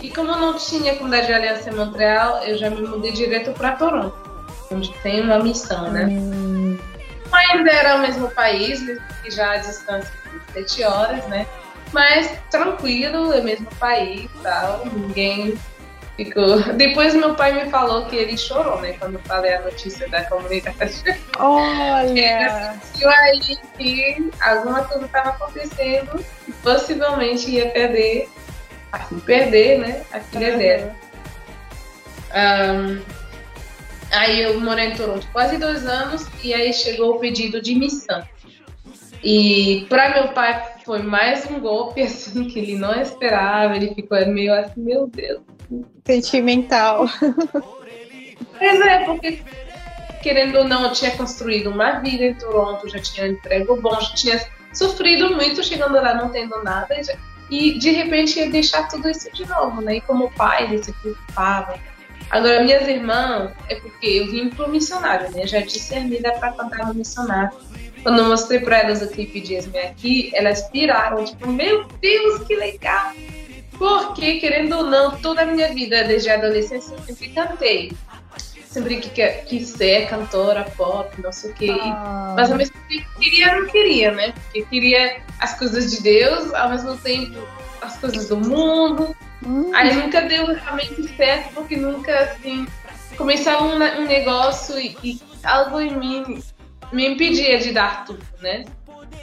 E 0.01 0.09
como 0.09 0.31
eu 0.31 0.37
não 0.37 0.53
tinha 0.55 0.95
comunidade 0.95 1.27
de 1.27 1.33
aliança 1.33 1.69
em 1.69 1.75
Montreal, 1.75 2.43
eu 2.43 2.57
já 2.57 2.69
me 2.69 2.81
mudei 2.81 3.11
direto 3.11 3.51
para 3.53 3.71
Toronto, 3.71 4.15
onde 4.71 4.91
tem 5.01 5.21
uma 5.21 5.39
missão, 5.39 5.89
né? 5.89 6.05
Hum. 6.05 6.77
Ainda 7.35 7.71
era 7.71 7.95
o 7.95 7.99
mesmo 7.99 8.29
país, 8.31 8.81
já 9.29 9.51
a 9.51 9.57
distância 9.57 10.11
de 10.31 10.53
sete 10.53 10.83
horas, 10.83 11.25
né? 11.27 11.45
Mas 11.91 12.31
tranquilo, 12.49 13.33
é 13.33 13.41
mesmo 13.41 13.67
país 13.75 14.29
tal, 14.41 14.85
ninguém 14.85 15.57
ficou. 16.15 16.61
Depois 16.73 17.13
meu 17.13 17.35
pai 17.35 17.53
me 17.53 17.69
falou 17.69 18.05
que 18.05 18.15
ele 18.15 18.37
chorou, 18.37 18.81
né? 18.81 18.93
Quando 18.99 19.15
eu 19.15 19.21
falei 19.21 19.53
a 19.53 19.61
notícia 19.61 20.07
da 20.09 20.23
comunidade. 20.25 21.03
Olha! 21.37 22.73
ele 22.73 22.79
sentiu 22.81 23.09
aí 23.09 23.57
que 23.77 24.31
alguma 24.41 24.83
coisa 24.83 25.05
estava 25.05 25.29
acontecendo 25.29 26.25
e 26.47 26.51
possivelmente 26.51 27.49
ia 27.49 27.69
perder, 27.69 28.29
assim, 28.91 29.19
perder, 29.19 29.79
né? 29.79 30.03
A 30.11 30.19
filha 30.19 30.51
uhum. 30.51 30.57
dela. 30.57 30.95
Um, 32.35 33.24
aí 34.15 34.41
eu 34.41 34.59
morei 34.59 34.87
em 34.87 34.95
Toronto 34.95 35.27
quase 35.31 35.57
dois 35.57 35.85
anos 35.85 36.27
e 36.43 36.53
aí 36.53 36.73
chegou 36.73 37.15
o 37.15 37.19
pedido 37.19 37.61
de 37.61 37.75
missão. 37.75 38.23
E 39.23 39.85
para 39.89 40.13
meu 40.13 40.27
pai 40.29 40.63
foi 40.85 41.01
mais 41.01 41.49
um 41.49 41.59
golpe 41.59 42.01
assim 42.03 42.47
que 42.47 42.59
ele 42.59 42.77
não 42.77 42.93
esperava. 43.01 43.75
Ele 43.75 43.93
ficou 43.93 44.25
meio 44.27 44.53
assim, 44.53 44.81
meu 44.81 45.07
Deus. 45.07 45.41
Sentimental. 46.05 47.07
Pois 48.57 48.81
é, 48.81 49.03
porque 49.05 49.41
querendo 50.21 50.59
ou 50.59 50.63
não, 50.63 50.83
eu 50.83 50.91
tinha 50.91 51.11
construído 51.11 51.69
uma 51.69 51.99
vida 51.99 52.23
em 52.25 52.33
Toronto, 52.33 52.89
já 52.89 52.99
tinha 52.99 53.27
um 53.27 53.31
emprego 53.31 53.79
bom, 53.79 53.99
já 53.99 54.13
tinha 54.13 54.47
sofrido 54.73 55.35
muito 55.35 55.63
chegando 55.63 55.95
lá 55.95 56.13
não 56.13 56.29
tendo 56.29 56.63
nada. 56.63 56.95
E 57.49 57.77
de 57.77 57.91
repente 57.91 58.39
ia 58.39 58.49
deixar 58.49 58.87
tudo 58.87 59.09
isso 59.09 59.31
de 59.33 59.47
novo, 59.47 59.81
né? 59.81 59.97
E 59.97 60.01
como 60.01 60.31
pai, 60.31 60.63
ele 60.63 60.83
se 60.83 60.91
preocupava. 60.93 61.79
Agora, 62.29 62.63
minhas 62.63 62.87
irmãs, 62.87 63.51
é 63.69 63.75
porque 63.75 64.07
eu 64.07 64.31
vim 64.31 64.49
pro 64.49 64.69
missionário, 64.69 65.31
né? 65.31 65.45
Já 65.45 65.59
discernida 65.61 66.31
para 66.33 66.51
cantar 66.51 66.87
no 66.87 66.93
missionário. 66.93 67.57
Quando 68.03 68.19
eu 68.19 68.25
mostrei 68.25 68.59
para 68.59 68.79
elas 68.79 69.01
o 69.01 69.07
clipe 69.07 69.41
de 69.41 69.55
Esme 69.55 69.79
aqui, 69.79 70.31
elas 70.33 70.69
piraram, 70.69 71.23
tipo, 71.23 71.47
meu 71.47 71.85
Deus, 72.01 72.43
que 72.45 72.55
legal! 72.55 73.13
Porque, 73.77 74.39
querendo 74.39 74.77
ou 74.77 74.83
não, 74.83 75.17
toda 75.17 75.41
a 75.41 75.45
minha 75.45 75.73
vida, 75.73 76.03
desde 76.03 76.29
a 76.29 76.35
adolescência, 76.35 76.93
eu 76.93 76.99
sempre 77.03 77.29
cantei. 77.29 77.91
Sempre 78.65 78.97
que 78.97 79.09
quis 79.45 79.69
ser 79.69 80.07
cantora, 80.09 80.65
pop, 80.75 81.09
não 81.21 81.31
sei 81.31 81.51
o 81.51 81.53
quê. 81.53 81.69
Ah. 81.71 82.33
Mas 82.35 82.51
ao 82.51 82.57
mesmo 82.57 82.75
tempo 82.89 83.07
queria, 83.19 83.59
não 83.59 83.67
queria, 83.67 84.11
né? 84.11 84.33
Porque 84.33 84.63
queria 84.63 85.21
as 85.39 85.57
coisas 85.57 85.91
de 85.91 86.03
Deus, 86.03 86.53
ao 86.53 86.69
mesmo 86.69 86.97
tempo 86.97 87.39
as 87.81 87.97
coisas 87.97 88.27
do 88.27 88.37
mundo. 88.37 89.15
Hum. 89.45 89.71
Aí 89.73 89.93
nunca 89.93 90.21
deu 90.21 90.47
realmente 90.47 91.07
certo, 91.15 91.53
porque 91.53 91.77
nunca, 91.77 92.17
assim, 92.19 92.65
começava 93.15 93.63
um, 93.63 93.75
um 93.75 94.05
negócio 94.05 94.79
e, 94.79 94.97
e 95.03 95.19
algo 95.43 95.79
em 95.79 95.95
mim 95.97 96.43
me 96.91 97.07
impedia 97.07 97.59
de 97.59 97.71
dar 97.71 98.05
tudo, 98.05 98.23
né? 98.41 98.65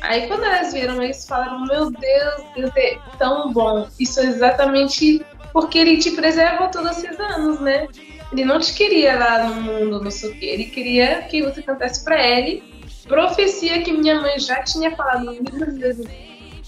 Aí 0.01 0.27
quando 0.27 0.45
elas 0.45 0.73
viram 0.73 1.03
isso, 1.03 1.27
falaram: 1.27 1.65
Meu 1.65 1.91
Deus, 1.91 2.43
Deus 2.55 2.71
é 2.77 2.99
tão 3.19 3.53
bom. 3.53 3.89
Isso 3.99 4.21
é 4.21 4.25
exatamente 4.27 5.25
porque 5.53 5.79
ele 5.79 5.99
te 5.99 6.11
preserva 6.13 6.69
todos 6.69 6.99
esses 6.99 7.19
anos, 7.21 7.61
né? 7.61 7.87
Ele 8.33 8.45
não 8.45 8.59
te 8.59 8.73
queria 8.73 9.19
lá 9.19 9.45
no 9.45 9.61
mundo, 9.61 10.03
não 10.03 10.11
sei 10.11 10.31
o 10.31 10.39
quê. 10.39 10.47
Ele 10.47 10.65
queria 10.65 11.23
que 11.23 11.43
você 11.43 11.63
cantasse 11.63 12.03
para 12.03 12.21
ele. 12.21 12.63
Profecia 13.07 13.83
que 13.83 13.93
minha 13.93 14.21
mãe 14.21 14.39
já 14.39 14.63
tinha 14.63 14.95
falado 14.97 15.27
muitas 15.27 15.77
vezes. 15.77 16.07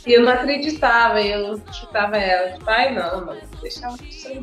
E 0.06 0.12
eu 0.12 0.22
não 0.22 0.32
acreditava, 0.32 1.20
e 1.20 1.30
eu 1.30 1.60
chutava 1.72 2.16
ela. 2.16 2.52
Tipo, 2.52 2.70
ai, 2.70 2.94
não, 2.94 3.24
não, 3.24 3.36
deixava. 3.62 3.96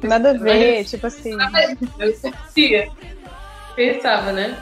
Nada 0.03 0.31
a 0.31 0.33
ver, 0.33 0.85
tipo 0.85 1.05
assim. 1.05 1.37
Eu 1.99 2.13
sentia. 2.15 2.89
Pensava, 3.75 4.31
né? 4.31 4.57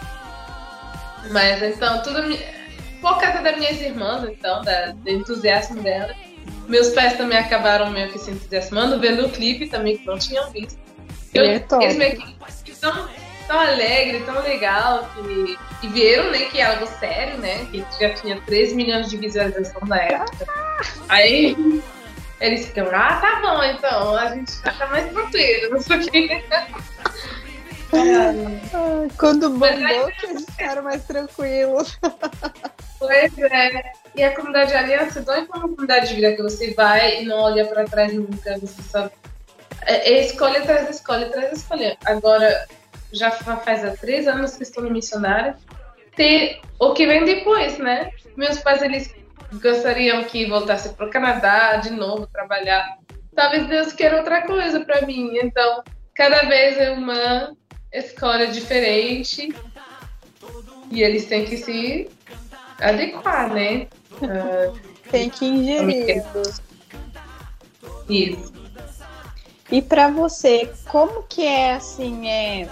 Mas 1.32 1.62
então, 1.62 2.02
tudo 2.02 2.22
por 3.02 3.18
causa 3.20 3.42
das 3.42 3.58
minhas 3.58 3.82
irmãs, 3.82 4.24
então, 4.30 4.62
da, 4.62 4.92
do 4.92 5.10
entusiasmo 5.10 5.82
dela. 5.82 6.14
Meus 6.68 6.90
pais 6.90 7.14
também 7.18 7.38
acabaram 7.38 7.90
meio 7.90 8.12
que 8.12 8.20
se 8.20 8.32
entusiasmando, 8.32 9.00
vendo 9.00 9.26
o 9.26 9.30
clipe 9.30 9.68
também, 9.68 9.98
que 9.98 10.06
não 10.06 10.18
tinham 10.18 10.50
visto. 10.52 10.78
Eu, 11.34 11.44
é 11.44 11.66
eles 11.82 11.98
meio 11.98 12.18
que 12.18 12.76
tão, 12.80 13.08
tão 13.48 13.60
alegre, 13.60 14.24
tão 14.26 14.42
legal, 14.42 15.10
que, 15.16 15.58
e 15.82 15.88
viram, 15.88 16.32
né, 16.32 16.40
que 16.46 16.60
é 16.60 16.66
algo 16.66 16.86
sério, 17.00 17.38
né, 17.38 17.66
que 17.66 17.86
já 18.00 18.14
tinha 18.14 18.42
3 18.42 18.74
milhões 18.74 19.10
de 19.10 19.18
visualização 19.18 19.82
na 19.88 19.98
época. 19.98 20.46
Aí 21.08 21.82
eles 22.40 22.68
ficam, 22.68 22.88
ah, 22.94 23.20
tá 23.20 23.42
bom, 23.42 23.64
então, 23.64 24.16
a 24.16 24.36
gente 24.36 24.62
tá 24.62 24.88
mais 24.88 25.12
tranquilo, 25.12 25.72
não 25.72 25.82
sei 25.82 25.98
o 25.98 26.12
quê. 26.12 26.44
Quando 29.18 29.50
bombou, 29.50 30.12
que 30.20 30.26
eles 30.28 30.46
ficaram 30.46 30.84
mais 30.84 31.04
tranquilos. 31.06 31.98
Pois 33.00 33.38
é. 33.38 33.92
E 34.16 34.24
a 34.24 34.36
comunidade 34.36 34.72
de 34.72 34.78
aliança 34.78 35.24
não 35.26 35.34
é 35.34 35.46
como 35.46 35.60
uma 35.66 35.70
comunidade 35.70 36.10
de 36.10 36.16
vida 36.16 36.34
que 36.34 36.42
você 36.42 36.74
vai 36.74 37.22
e 37.22 37.26
não 37.26 37.38
olha 37.38 37.66
para 37.66 37.86
trás 37.86 38.14
nunca, 38.14 38.58
você 38.60 38.82
só. 38.82 39.10
É, 39.86 40.12
é 40.12 40.26
escolha 40.26 40.60
atrás 40.60 40.90
escolha 40.90 41.28
atrás 41.28 41.54
escolha. 41.54 41.98
Agora, 42.06 42.68
já 43.12 43.32
faz 43.32 43.84
há 43.84 43.96
três 43.96 44.28
anos 44.28 44.56
que 44.56 44.64
estou 44.64 44.84
no 44.84 44.92
missionário, 44.92 45.56
ter 46.16 46.62
o 46.80 46.94
que 46.94 47.06
vem 47.08 47.26
depois, 47.26 47.78
né? 47.78 48.12
Meus 48.36 48.60
pais, 48.60 48.82
eles 48.82 49.14
gostariam 49.54 50.24
que 50.24 50.46
voltasse 50.46 50.90
para 50.90 51.08
o 51.08 51.10
Canadá 51.10 51.78
de 51.78 51.90
novo, 51.92 52.28
trabalhar. 52.28 52.98
Talvez 53.36 53.68
Deus 53.68 53.94
queira 53.94 54.18
outra 54.18 54.42
coisa 54.46 54.82
para 54.82 55.06
mim. 55.06 55.38
Então, 55.38 55.84
cada 56.14 56.44
vez 56.44 56.78
é 56.78 56.92
uma 56.92 57.56
escolha 57.92 58.48
diferente 58.48 59.54
e 60.92 61.02
eles 61.02 61.26
têm 61.26 61.46
que 61.46 61.58
se 61.58 62.10
adequar, 62.80 63.54
né? 63.54 63.88
Uh, 64.14 64.78
Tem 65.10 65.30
que 65.30 65.46
ingerir. 65.46 66.24
Isso. 68.10 68.54
E 69.72 69.82
para 69.82 70.10
você, 70.10 70.72
como 70.88 71.24
que 71.24 71.46
é 71.46 71.74
assim, 71.74 72.28
é 72.28 72.68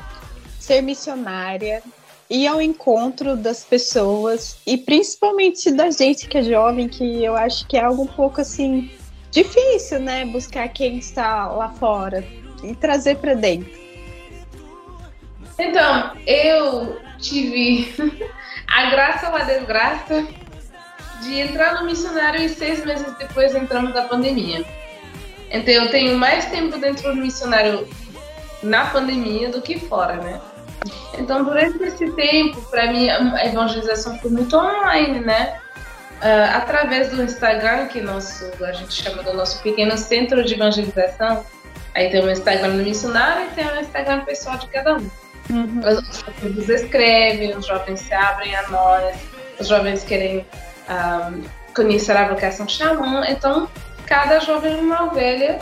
ser 0.67 0.81
missionária, 0.81 1.81
ir 2.29 2.45
ao 2.45 2.61
encontro 2.61 3.37
das 3.37 3.63
pessoas 3.63 4.57
e 4.67 4.77
principalmente 4.77 5.71
da 5.71 5.89
gente 5.89 6.27
que 6.27 6.37
é 6.37 6.43
jovem, 6.43 6.89
que 6.89 7.23
eu 7.23 7.37
acho 7.37 7.65
que 7.67 7.77
é 7.77 7.83
algo 7.83 8.03
um 8.03 8.07
pouco 8.07 8.41
assim 8.41 8.91
difícil, 9.31 10.01
né? 10.01 10.25
Buscar 10.25 10.67
quem 10.67 10.97
está 10.97 11.47
lá 11.47 11.69
fora 11.69 12.21
e 12.61 12.75
trazer 12.75 13.15
para 13.15 13.33
dentro. 13.33 13.71
Então, 15.57 16.11
eu 16.27 16.99
tive 17.17 17.93
a 18.67 18.89
graça 18.89 19.29
ou 19.29 19.35
a 19.37 19.43
desgraça 19.43 20.27
de 21.21 21.39
entrar 21.39 21.79
no 21.79 21.85
missionário 21.85 22.41
e 22.41 22.49
seis 22.49 22.85
meses 22.85 23.17
depois 23.17 23.55
entramos 23.55 23.93
na 23.93 24.03
pandemia. 24.03 24.65
Então 25.49 25.73
eu 25.73 25.89
tenho 25.89 26.17
mais 26.17 26.45
tempo 26.47 26.77
dentro 26.77 27.15
do 27.15 27.21
missionário 27.21 27.87
na 28.61 28.87
pandemia 28.87 29.49
do 29.49 29.61
que 29.61 29.79
fora, 29.79 30.17
né? 30.17 30.41
Então 31.17 31.43
durante 31.43 31.81
esse 31.83 32.11
tempo, 32.11 32.61
para 32.69 32.91
mim 32.91 33.09
a 33.09 33.45
evangelização 33.45 34.17
foi 34.19 34.31
muito 34.31 34.55
online, 34.55 35.19
né? 35.19 35.59
Uh, 36.17 36.55
através 36.55 37.09
do 37.09 37.21
Instagram, 37.21 37.87
que 37.87 38.01
nosso, 38.01 38.51
a 38.63 38.71
gente 38.71 38.91
chama 38.91 39.21
do 39.21 39.33
nosso 39.33 39.61
pequeno 39.61 39.95
centro 39.97 40.43
de 40.43 40.55
evangelização, 40.55 41.45
aí 41.93 42.09
tem 42.09 42.23
o 42.23 42.31
Instagram 42.31 42.77
do 42.77 42.83
missionário 42.83 43.45
e 43.45 43.55
tem 43.55 43.67
o 43.67 43.79
Instagram 43.79 44.25
pessoal 44.25 44.57
de 44.57 44.67
cada 44.67 44.95
um. 44.95 45.09
Uhum. 45.49 45.79
Os 45.79 46.19
jovens 46.19 46.69
escrevem, 46.69 47.55
os 47.55 47.67
jovens 47.67 47.99
se 47.99 48.13
abrem 48.13 48.55
a 48.55 48.67
nós, 48.69 49.15
os 49.59 49.67
jovens 49.67 50.03
querem 50.03 50.39
um, 50.39 50.43
ah, 50.89 51.31
conhecer 51.75 52.17
a 52.17 52.27
vocação 52.27 52.67
xamã, 52.67 53.23
então 53.27 53.69
cada 54.07 54.39
jovem 54.39 54.73
é 54.73 54.77
uma 54.77 55.03
ovelha 55.03 55.59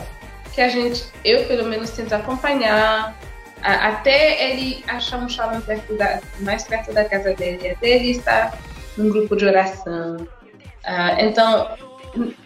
que 0.54 0.60
a 0.62 0.68
gente, 0.70 1.04
eu 1.22 1.44
pelo 1.44 1.66
menos 1.66 1.90
tento 1.90 2.14
acompanhar, 2.14 3.14
até 3.62 4.50
ele 4.50 4.84
achar 4.86 5.18
um 5.18 5.28
shalom 5.28 5.60
perto 5.60 5.96
da, 5.96 6.20
mais 6.40 6.64
perto 6.64 6.92
da 6.92 7.04
casa 7.04 7.34
dele, 7.34 7.70
até 7.70 7.88
ele 7.88 8.10
estar 8.10 8.56
num 8.96 9.08
grupo 9.08 9.36
de 9.36 9.46
oração. 9.46 10.16
Uh, 10.16 11.20
então, 11.20 11.76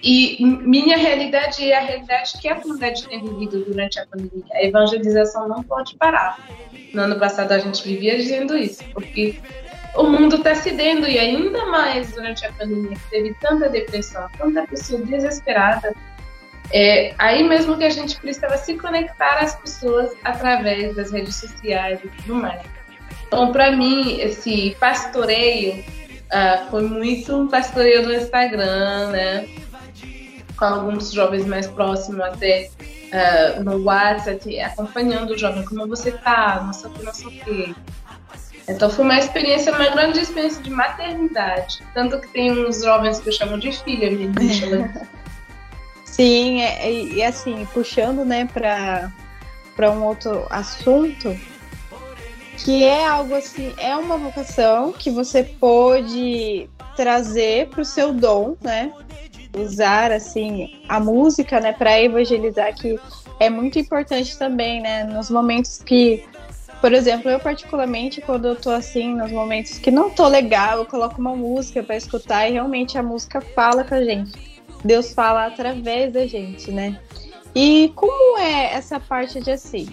e 0.03 0.39
minha 0.41 0.97
realidade 0.97 1.71
é 1.71 1.77
a 1.77 1.81
realidade 1.81 2.33
que 2.41 2.49
a 2.49 2.57
comunidade 2.57 3.07
tem 3.07 3.21
vivido 3.21 3.65
durante 3.65 3.99
a 3.99 4.07
pandemia. 4.07 4.45
A 4.53 4.65
evangelização 4.65 5.49
não 5.49 5.63
pode 5.63 5.97
parar. 5.97 6.39
No 6.93 7.03
ano 7.03 7.19
passado 7.19 7.53
a 7.53 7.59
gente 7.59 7.87
vivia 7.87 8.17
dizendo 8.17 8.57
isso, 8.57 8.83
porque 8.93 9.39
o 9.95 10.05
mundo 10.05 10.37
está 10.37 10.55
cedendo 10.55 11.07
e 11.07 11.19
ainda 11.19 11.67
mais 11.67 12.13
durante 12.13 12.47
a 12.47 12.53
pandemia, 12.53 12.97
teve 13.11 13.35
tanta 13.41 13.69
depressão, 13.69 14.27
tanta 14.39 14.67
pessoa 14.67 15.01
desesperada. 15.03 15.95
É, 16.73 17.15
aí 17.19 17.43
mesmo 17.43 17.77
que 17.77 17.85
a 17.85 17.91
gente 17.91 18.17
precisava 18.21 18.57
se 18.57 18.75
conectar 18.77 19.39
às 19.39 19.57
pessoas 19.57 20.13
através 20.23 20.95
das 20.95 21.11
redes 21.11 21.35
sociais 21.37 21.99
e 22.05 22.09
tudo 22.09 22.37
mais. 22.37 22.63
Então, 23.27 23.53
para 23.53 23.73
mim, 23.73 24.21
esse 24.21 24.77
pastoreio 24.79 25.85
uh, 26.31 26.71
foi 26.71 26.83
muito 26.83 27.37
um 27.37 27.49
pastoreio 27.49 28.03
no 28.07 28.13
Instagram, 28.13 29.11
né? 29.11 29.49
Com 30.57 30.65
alguns 30.65 31.13
jovens 31.13 31.47
mais 31.47 31.67
próximos, 31.67 32.21
até 32.21 32.71
uh, 33.11 33.63
no 33.63 33.85
WhatsApp, 33.85 34.61
acompanhando 34.61 35.31
o 35.31 35.39
jovem, 35.39 35.65
como 35.65 35.87
você 35.87 36.13
tá, 36.13 36.63
não 36.65 36.73
sei 36.73 36.91
o 36.91 36.93
que, 36.93 37.03
não 37.05 37.15
sei 37.15 37.27
o 37.27 37.31
que. 37.31 37.75
Então 38.69 38.91
foi 38.91 39.05
uma 39.05 39.19
experiência, 39.19 39.73
uma 39.73 39.91
grande 39.91 40.21
experiência 40.21 40.63
de 40.63 40.71
maternidade. 40.71 41.83
Tanto 41.95 42.21
que 42.21 42.29
tem 42.29 42.53
uns 42.53 42.83
jovens 42.83 43.21
que 43.21 43.29
eu 43.29 43.33
chamo 43.33 43.59
de 43.59 43.73
filha, 43.73 44.11
me 44.11 44.55
chamam 44.55 44.89
Sim, 46.21 46.61
é, 46.61 46.93
e 46.93 47.23
assim, 47.23 47.67
puxando 47.73 48.27
né, 48.27 48.47
para 48.53 49.91
um 49.91 50.05
outro 50.05 50.47
assunto, 50.51 51.35
que 52.59 52.85
é 52.85 53.07
algo 53.07 53.35
assim, 53.35 53.73
é 53.79 53.97
uma 53.97 54.19
vocação 54.19 54.93
que 54.93 55.11
você 55.11 55.43
pode 55.43 56.69
trazer 56.95 57.69
para 57.69 57.81
o 57.81 57.85
seu 57.87 58.13
dom, 58.13 58.55
né? 58.61 58.93
Usar 59.57 60.13
assim 60.13 60.85
a 60.91 61.01
música, 61.01 61.59
né, 61.59 61.73
para 61.73 61.99
evangelizar 61.99 62.75
que 62.75 63.01
é 63.41 63.49
muito 63.49 63.79
importante 63.79 64.39
também, 64.39 64.83
né, 64.83 65.05
nos 65.05 65.31
momentos 65.31 65.79
que 65.83 66.23
por 66.83 66.93
exemplo, 66.93 67.31
eu 67.31 67.41
particularmente, 67.41 68.21
quando 68.21 68.49
eu 68.49 68.57
tô 68.57 68.71
assim, 68.71 69.15
nos 69.15 69.33
momentos 69.33 69.79
que 69.79 69.91
não 69.91 70.11
tô 70.11 70.29
legal, 70.29 70.79
eu 70.79 70.87
coloco 70.87 71.19
uma 71.19 71.35
música 71.35 71.83
para 71.83 71.97
escutar 71.97 72.47
e 72.47 72.53
realmente 72.53 72.99
a 72.99 73.03
música 73.03 73.41
fala 73.41 73.85
com 73.85 73.95
a 73.95 74.05
gente. 74.05 74.50
Deus 74.85 75.13
fala 75.13 75.47
através 75.47 76.13
da 76.13 76.27
gente, 76.27 76.71
né? 76.71 76.99
E 77.55 77.93
como 77.95 78.39
é 78.39 78.75
essa 78.75 78.99
parte 79.01 79.41
de 79.41 79.51
assim? 79.51 79.89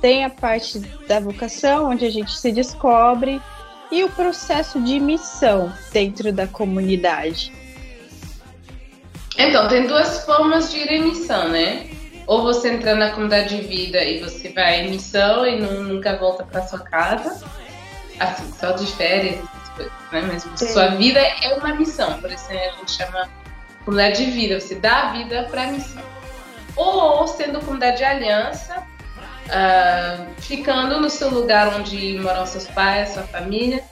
Tem 0.00 0.24
a 0.24 0.30
parte 0.30 0.78
da 1.08 1.18
vocação, 1.18 1.90
onde 1.90 2.04
a 2.04 2.10
gente 2.10 2.36
se 2.36 2.52
descobre, 2.52 3.40
e 3.90 4.04
o 4.04 4.10
processo 4.10 4.80
de 4.80 5.00
missão 5.00 5.72
dentro 5.92 6.32
da 6.32 6.46
comunidade. 6.46 7.52
Então, 9.36 9.66
tem 9.66 9.86
duas 9.86 10.24
formas 10.24 10.70
de 10.70 10.78
ir 10.78 10.90
em 10.90 11.02
missão, 11.04 11.48
né? 11.48 11.88
ou 12.28 12.42
você 12.42 12.74
entra 12.74 12.94
na 12.94 13.10
comunidade 13.10 13.56
de 13.56 13.66
vida 13.66 14.04
e 14.04 14.20
você 14.20 14.50
vai 14.50 14.82
em 14.82 14.90
missão 14.90 15.46
e 15.46 15.58
não, 15.58 15.82
nunca 15.82 16.14
volta 16.18 16.44
para 16.44 16.62
sua 16.66 16.80
casa, 16.80 17.42
assim, 18.20 18.52
só 18.60 18.72
de 18.72 18.86
férias, 18.86 19.38
essas 19.38 19.68
coisas, 19.70 19.92
né? 20.12 20.20
Mas 20.20 20.46
Sim. 20.54 20.68
sua 20.68 20.88
vida 20.88 21.18
é 21.18 21.54
uma 21.54 21.74
missão, 21.74 22.20
por 22.20 22.30
isso 22.30 22.44
a 22.50 22.54
gente 22.54 22.90
chama 22.92 23.26
comunidade 23.88 24.22
de 24.22 24.30
vida, 24.30 24.60
você 24.60 24.74
dá 24.74 25.04
a 25.04 25.12
vida 25.12 25.48
para 25.50 25.62
a 25.62 25.66
missão. 25.68 26.02
Ou 26.76 27.26
sendo 27.26 27.58
comunidade 27.60 27.96
de 27.96 28.04
aliança, 28.04 28.86
uh, 29.46 30.40
ficando 30.42 31.00
no 31.00 31.08
seu 31.08 31.30
lugar 31.30 31.74
onde 31.74 32.18
moram 32.18 32.44
seus 32.44 32.66
pais, 32.66 33.14
sua 33.14 33.22
família, 33.22 33.82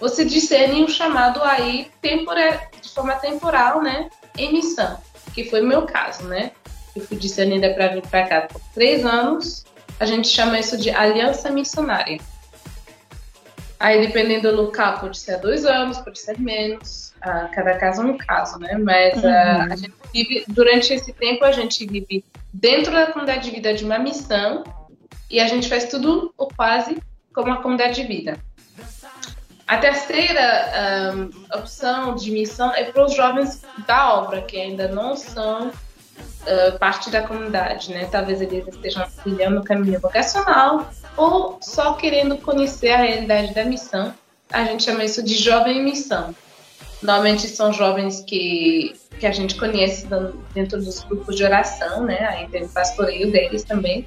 você 0.00 0.24
discerne 0.24 0.82
um 0.82 0.88
chamado 0.88 1.40
aí 1.44 1.88
temporário, 2.02 2.60
de 2.82 2.88
forma 2.90 3.14
temporal, 3.14 3.80
né, 3.80 4.10
em 4.36 4.52
missão, 4.54 4.98
que 5.32 5.44
foi 5.44 5.62
o 5.62 5.66
meu 5.66 5.82
caso, 5.82 6.24
né? 6.24 6.50
eu 6.96 7.02
fui 7.02 7.16
discernida 7.16 7.72
para 7.74 7.88
vir 7.88 8.02
para 8.02 8.26
cá 8.26 8.40
por 8.42 8.60
três 8.74 9.04
anos. 9.04 9.64
A 10.00 10.04
gente 10.04 10.26
chama 10.26 10.58
isso 10.58 10.76
de 10.76 10.90
aliança 10.90 11.48
missionária. 11.48 12.18
Aí, 13.78 14.04
dependendo 14.04 14.50
do 14.50 14.62
local, 14.62 14.98
pode 14.98 15.18
ser 15.18 15.38
dois 15.38 15.64
anos, 15.64 15.98
pode 15.98 16.18
ser 16.18 16.40
menos. 16.40 17.13
Uh, 17.24 17.48
cada 17.52 17.76
caso 17.78 18.02
é 18.02 18.04
um 18.04 18.18
caso, 18.18 18.58
né? 18.58 18.76
Mas 18.76 19.22
uh, 19.22 19.72
a 19.72 19.76
gente 19.76 19.94
vive, 20.12 20.44
durante 20.48 20.92
esse 20.92 21.10
tempo, 21.12 21.42
a 21.44 21.52
gente 21.52 21.86
vive 21.86 22.22
dentro 22.52 22.92
da 22.92 23.06
comunidade 23.06 23.44
de 23.44 23.50
vida 23.50 23.72
de 23.72 23.84
uma 23.84 23.98
missão 23.98 24.62
e 25.30 25.40
a 25.40 25.48
gente 25.48 25.68
faz 25.68 25.86
tudo 25.86 26.34
ou 26.36 26.48
quase 26.54 26.98
como 27.34 27.48
uma 27.48 27.62
comunidade 27.62 27.94
de 27.94 28.06
vida. 28.06 28.38
A 29.66 29.78
terceira 29.78 31.14
um, 31.16 31.30
ah, 31.50 31.58
opção 31.58 32.14
de 32.14 32.30
missão 32.30 32.72
é 32.74 32.84
para 32.84 33.06
os 33.06 33.14
jovens 33.14 33.62
da 33.86 34.14
obra, 34.14 34.42
que 34.42 34.60
ainda 34.60 34.88
não 34.88 35.16
são 35.16 35.68
uh, 35.68 36.78
parte 36.78 37.10
da 37.10 37.22
comunidade, 37.22 37.90
né? 37.90 38.06
Talvez 38.10 38.42
eles 38.42 38.68
estejam 38.68 39.06
trilhando 39.22 39.60
o 39.60 39.64
caminho 39.64 39.98
vocacional 39.98 40.90
ou 41.16 41.58
só 41.62 41.94
querendo 41.94 42.36
conhecer 42.36 42.90
a 42.90 42.98
realidade 42.98 43.54
da 43.54 43.64
missão. 43.64 44.12
A 44.52 44.64
gente 44.64 44.82
chama 44.82 45.02
isso 45.02 45.22
de 45.22 45.34
jovem 45.34 45.82
missão. 45.82 46.34
Normalmente 47.04 47.46
são 47.48 47.70
jovens 47.70 48.24
que, 48.26 48.94
que 49.20 49.26
a 49.26 49.30
gente 49.30 49.56
conhece 49.56 50.06
dentro 50.54 50.82
dos 50.82 51.04
grupos 51.04 51.36
de 51.36 51.44
oração, 51.44 52.04
né? 52.04 52.26
Aí 52.30 52.48
tem 52.48 52.64
o 52.64 52.68
pastoreio 52.70 53.30
deles 53.30 53.62
também. 53.62 54.06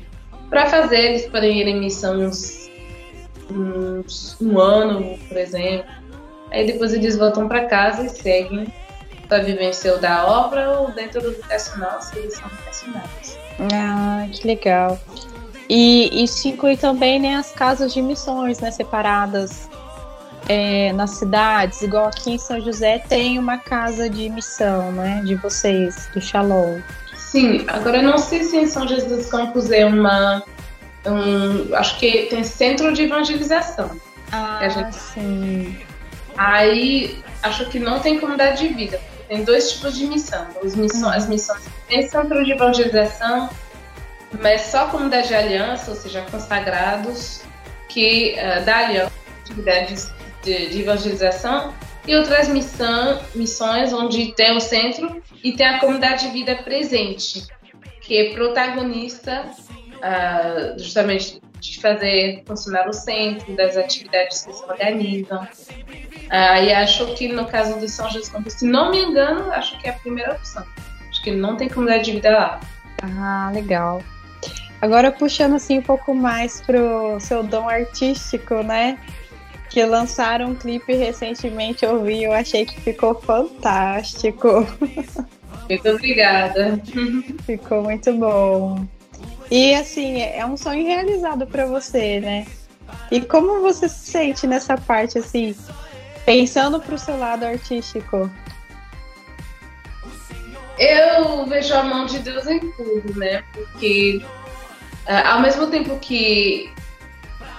Para 0.49 0.65
fazer, 0.65 1.11
eles 1.11 1.27
podem 1.27 1.59
ir 1.59 1.67
em 1.67 1.79
missão 1.79 2.19
uns, 2.19 2.67
uns 3.51 4.35
um 4.41 4.59
ano, 4.59 5.15
por 5.27 5.37
exemplo. 5.37 5.85
Aí 6.49 6.65
depois 6.65 6.91
eles 6.91 7.15
voltam 7.15 7.47
para 7.47 7.65
casa 7.65 8.03
e 8.03 8.09
seguem 8.09 8.73
para 9.27 9.43
vivenciar 9.43 9.99
da 9.99 10.25
obra 10.25 10.79
ou 10.79 10.91
dentro 10.91 11.21
do 11.21 11.33
vocacional, 11.33 12.01
se 12.01 12.17
eles 12.17 12.33
são 12.33 12.49
vocacionados. 12.49 13.37
Ah, 13.71 14.27
que 14.33 14.47
legal. 14.47 14.99
E 15.69 16.23
isso 16.23 16.47
inclui 16.47 16.77
também 16.77 17.19
né, 17.19 17.35
as 17.35 17.51
casas 17.51 17.93
de 17.93 18.01
missões 18.01 18.59
né, 18.59 18.71
separadas 18.71 19.69
é, 20.47 20.93
nas 20.93 21.11
cidades, 21.11 21.81
igual 21.81 22.07
aqui 22.07 22.31
em 22.31 22.37
São 22.37 22.59
José 22.61 22.99
tem 22.99 23.37
uma 23.37 23.57
casa 23.57 24.09
de 24.09 24.29
missão, 24.29 24.91
né, 24.91 25.21
de 25.25 25.35
vocês, 25.35 26.09
do 26.13 26.21
Shalom. 26.21 26.79
Sim, 27.15 27.65
agora 27.67 27.97
eu 27.97 28.03
não 28.03 28.17
sei 28.17 28.43
se 28.43 28.57
em 28.57 28.67
São 28.67 28.87
Jesus 28.87 29.11
dos 29.11 29.25
Campos 29.27 29.69
é 29.71 29.85
uma 29.85 30.43
um, 31.05 31.75
acho 31.75 31.97
que 31.99 32.23
tem 32.23 32.43
centro 32.43 32.93
de 32.93 33.03
evangelização. 33.03 33.91
Ah, 34.31 34.67
gente... 34.67 34.95
sim. 34.95 35.77
Aí 36.37 37.23
acho 37.43 37.65
que 37.65 37.79
não 37.79 37.99
tem 37.99 38.19
comunidade 38.19 38.67
de 38.67 38.73
vida. 38.73 38.99
Tem 39.27 39.43
dois 39.43 39.71
tipos 39.71 39.95
de 39.95 40.05
missão. 40.05 40.47
Missões, 40.63 41.03
as 41.03 41.27
missões 41.27 41.61
tem 41.87 42.07
centro 42.07 42.43
de 42.43 42.51
evangelização, 42.51 43.49
mas 44.41 44.61
só 44.61 44.87
comunidade 44.87 45.29
de 45.29 45.35
aliança, 45.35 45.91
ou 45.91 45.97
seja, 45.97 46.25
consagrados, 46.29 47.41
que 47.89 48.35
uh, 48.37 48.65
dá 48.65 48.77
aliança, 48.77 49.11
atividades 49.41 50.11
de, 50.47 50.69
de, 50.69 50.81
evangelização, 50.81 51.73
e 52.07 52.15
outras 52.15 52.47
missão, 52.47 53.21
missões 53.35 53.91
onde 53.91 54.33
tem 54.33 54.55
o 54.55 54.61
centro 54.61 55.21
e 55.43 55.51
tem 55.51 55.67
a 55.67 55.79
comunidade 55.79 56.25
de 56.25 56.31
vida 56.31 56.55
presente, 56.55 57.45
que 58.01 58.17
é 58.17 58.33
protagonista 58.33 59.45
uh, 59.97 60.79
justamente 60.79 61.41
de 61.59 61.81
fazer 61.81 62.43
funcionar 62.45 62.87
o 62.87 62.93
centro, 62.93 63.53
das 63.55 63.75
atividades 63.75 64.45
que 64.45 64.53
se 64.53 64.63
organizam. 64.63 65.43
Uh, 65.43 66.63
e 66.63 66.71
acho 66.71 67.13
que 67.15 67.27
no 67.27 67.45
caso 67.45 67.77
do 67.77 67.87
São 67.89 68.09
Jesus 68.09 68.29
Campo, 68.29 68.49
se 68.49 68.65
não 68.65 68.91
me 68.91 69.03
engano, 69.03 69.51
acho 69.51 69.77
que 69.79 69.87
é 69.87 69.91
a 69.91 69.93
primeira 69.93 70.33
opção. 70.33 70.63
Acho 71.09 71.21
que 71.21 71.31
não 71.31 71.57
tem 71.57 71.67
comunidade 71.67 72.05
de 72.05 72.11
vida 72.13 72.29
lá. 72.29 72.59
Ah, 73.01 73.51
legal. 73.53 74.01
Agora 74.81 75.11
puxando 75.11 75.55
assim 75.55 75.79
um 75.79 75.81
pouco 75.81 76.13
mais 76.13 76.61
pro 76.61 77.19
seu 77.19 77.43
dom 77.43 77.67
artístico, 77.67 78.61
né? 78.61 78.97
Que 79.69 79.83
lançaram 79.83 80.51
um 80.51 80.55
clipe 80.55 80.93
recentemente, 80.93 81.83
eu 81.83 82.03
vi, 82.03 82.23
eu 82.23 82.31
achei 82.31 82.65
que 82.65 82.79
ficou 82.81 83.15
fantástico. 83.15 84.47
Muito 85.69 85.89
obrigada. 85.89 86.81
Ficou 87.45 87.83
muito 87.83 88.13
bom. 88.13 88.87
E 89.51 89.75
assim, 89.75 90.21
é 90.21 90.45
um 90.45 90.55
sonho 90.55 90.85
realizado 90.85 91.45
para 91.45 91.65
você, 91.65 92.19
né? 92.21 92.45
E 93.11 93.21
como 93.21 93.61
você 93.61 93.89
se 93.89 94.11
sente 94.11 94.47
nessa 94.47 94.77
parte, 94.77 95.17
assim, 95.17 95.55
pensando 96.25 96.79
pro 96.79 96.97
seu 96.97 97.17
lado 97.17 97.45
artístico? 97.45 98.29
Eu 100.77 101.45
vejo 101.47 101.73
a 101.73 101.83
mão 101.83 102.05
de 102.05 102.19
Deus 102.19 102.45
em 102.47 102.59
tudo, 102.71 103.17
né? 103.17 103.43
Porque 103.53 104.21
uh, 105.07 105.27
ao 105.27 105.41
mesmo 105.41 105.67
tempo 105.67 105.97
que 105.99 106.71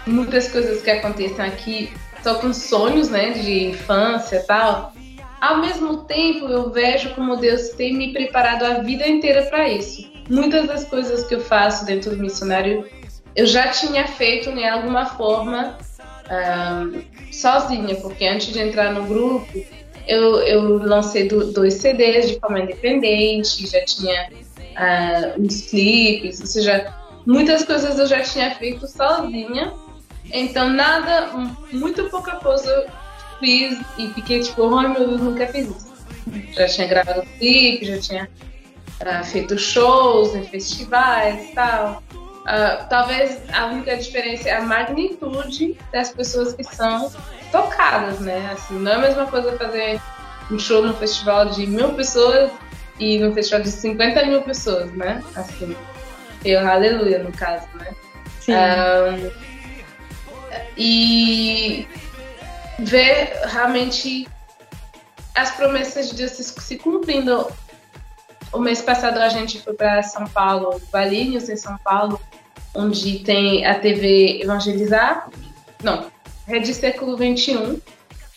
muitas 0.09 0.51
coisas 0.51 0.83
que 0.83 0.91
acontecem 0.91 1.45
aqui 1.45 1.93
são 2.23 2.37
com 2.41 2.53
sonhos, 2.53 3.09
né, 3.09 3.31
de 3.31 3.67
infância 3.67 4.37
e 4.37 4.43
tal, 4.43 4.93
ao 5.41 5.59
mesmo 5.59 5.99
tempo 6.05 6.47
eu 6.47 6.71
vejo 6.71 7.15
como 7.15 7.37
Deus 7.37 7.71
tem 7.71 7.95
me 7.95 8.13
preparado 8.13 8.65
a 8.65 8.75
vida 8.81 9.07
inteira 9.07 9.43
para 9.43 9.69
isso. 9.69 10.11
Muitas 10.29 10.67
das 10.67 10.85
coisas 10.85 11.25
que 11.25 11.35
eu 11.35 11.41
faço 11.41 11.87
dentro 11.87 12.11
do 12.11 12.23
missionário 12.23 12.87
eu 13.37 13.47
já 13.47 13.69
tinha 13.69 14.07
feito 14.07 14.51
em 14.51 14.69
alguma 14.69 15.07
forma 15.07 15.79
uh, 16.27 17.05
sozinha, 17.33 17.95
porque 17.97 18.27
antes 18.27 18.49
de 18.49 18.59
entrar 18.59 18.93
no 18.93 19.05
grupo 19.05 19.47
eu, 20.09 20.39
eu 20.41 20.79
lancei 20.79 21.29
do, 21.29 21.53
dois 21.53 21.75
CDs 21.75 22.31
de 22.31 22.41
forma 22.41 22.61
independente, 22.61 23.67
já 23.67 23.85
tinha 23.85 24.31
uh, 24.31 25.41
uns 25.41 25.63
clipes, 25.63 26.41
ou 26.41 26.47
seja, 26.47 26.93
muitas 27.27 27.63
coisas 27.63 27.99
eu 27.99 28.07
já 28.07 28.23
tinha 28.23 28.55
feito 28.55 28.87
sozinha. 28.87 29.73
Então, 30.33 30.69
nada, 30.71 31.29
muito 31.73 32.09
pouca 32.11 32.37
coisa 32.37 32.71
eu 32.71 32.91
fiz 33.39 33.79
e 33.97 34.09
fiquei 34.09 34.41
tipo, 34.41 34.63
oh 34.63 34.81
meu 34.81 34.95
Deus, 34.95 35.21
nunca 35.21 35.47
fiz 35.47 35.69
isso. 35.69 35.89
Já 36.53 36.67
tinha 36.67 36.87
gravado 36.87 37.23
clipe, 37.39 37.87
já 37.87 37.99
tinha 37.99 38.29
uh, 39.01 39.25
feito 39.25 39.59
shows 39.59 40.35
em 40.35 40.45
festivais 40.45 41.51
e 41.51 41.55
tal. 41.55 42.03
Uh, 42.15 42.89
talvez 42.89 43.39
a 43.53 43.67
única 43.67 43.97
diferença 43.97 44.49
é 44.49 44.57
a 44.57 44.63
magnitude 44.63 45.77
das 45.93 46.11
pessoas 46.11 46.55
que 46.55 46.65
são 46.65 47.11
tocadas, 47.53 48.21
né? 48.21 48.51
Assim, 48.53 48.79
não 48.79 48.93
é 48.93 48.95
a 48.95 48.99
mesma 48.99 49.27
coisa 49.27 49.57
fazer 49.57 50.01
um 50.51 50.59
show 50.59 50.83
no 50.83 50.95
festival 50.95 51.47
de 51.47 51.67
mil 51.67 51.93
pessoas 51.95 52.51
e 52.99 53.19
no 53.19 53.33
festival 53.35 53.63
de 53.63 53.71
50 53.71 54.27
mil 54.27 54.43
pessoas, 54.43 54.91
né? 54.93 55.23
Assim, 55.35 55.77
eu 56.45 56.67
aleluia 56.67 57.19
no 57.19 57.33
caso, 57.33 57.67
né? 57.75 57.95
Sim. 58.41 58.55
Um, 58.55 59.48
e 60.77 61.87
ver 62.79 63.33
realmente 63.45 64.29
as 65.35 65.51
promessas 65.53 66.11
de 66.11 66.17
Deus 66.17 66.33
se, 66.33 66.77
cumprindo. 66.79 67.51
O 68.53 68.59
mês 68.59 68.81
passado 68.81 69.19
a 69.19 69.29
gente 69.29 69.61
foi 69.61 69.75
para 69.75 70.03
São 70.03 70.27
Paulo, 70.27 70.81
Valinhos, 70.91 71.49
em 71.49 71.57
São 71.57 71.77
Paulo, 71.79 72.21
onde 72.75 73.19
tem 73.21 73.67
a 73.67 73.79
TV 73.79 74.41
Evangelizar. 74.43 75.29
Não, 75.83 76.11
Rede 76.47 76.73
Século 76.73 77.17
21, 77.17 77.81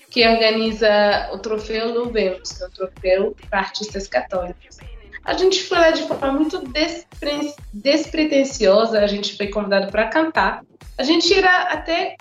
que 0.09 0.27
organiza 0.27 1.29
o 1.31 1.39
Troféu 1.39 1.93
Luvemos, 1.93 2.51
que 2.51 2.63
é 2.63 2.67
um 2.67 2.69
troféu 2.71 3.35
para 3.49 3.59
artistas 3.59 4.07
católicos. 4.07 4.77
A 5.23 5.33
gente 5.33 5.63
foi 5.63 5.77
lá 5.77 5.91
de 5.91 6.03
forma 6.03 6.31
muito 6.31 6.59
despre 6.59 7.53
despretensiosa, 7.73 8.99
a 8.99 9.07
gente 9.07 9.37
foi 9.37 9.47
convidado 9.47 9.91
para 9.91 10.07
cantar. 10.07 10.63
A 10.97 11.03
gente 11.03 11.33
era 11.33 11.63
até 11.63 12.15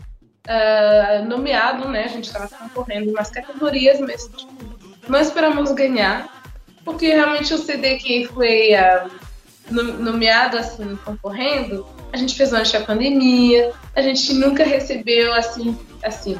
uh, 0.47 1.25
nomeado, 1.27 1.89
né? 1.89 2.05
A 2.05 2.09
gente 2.09 2.27
estava 2.27 2.49
concorrendo 2.49 3.13
nas 3.13 3.31
categorias, 3.31 4.01
mas 4.01 4.27
tipo, 4.27 4.53
não 5.09 5.21
esperamos 5.21 5.73
ganhar, 5.73 6.43
porque 6.85 7.09
realmente 7.09 7.55
o 7.55 7.59
CD 7.59 7.97
que 7.97 8.27
foi 8.27 8.73
uh, 8.75 9.11
nomeado, 9.73 10.59
assim, 10.59 10.97
concorrendo, 11.05 11.87
a 12.13 12.17
gente 12.17 12.35
fez 12.35 12.53
antes 12.53 12.73
da 12.73 12.81
pandemia, 12.81 13.73
a 13.95 14.03
gente 14.03 14.35
nunca 14.35 14.65
recebeu, 14.65 15.33
assim, 15.33 15.79
assim, 16.03 16.39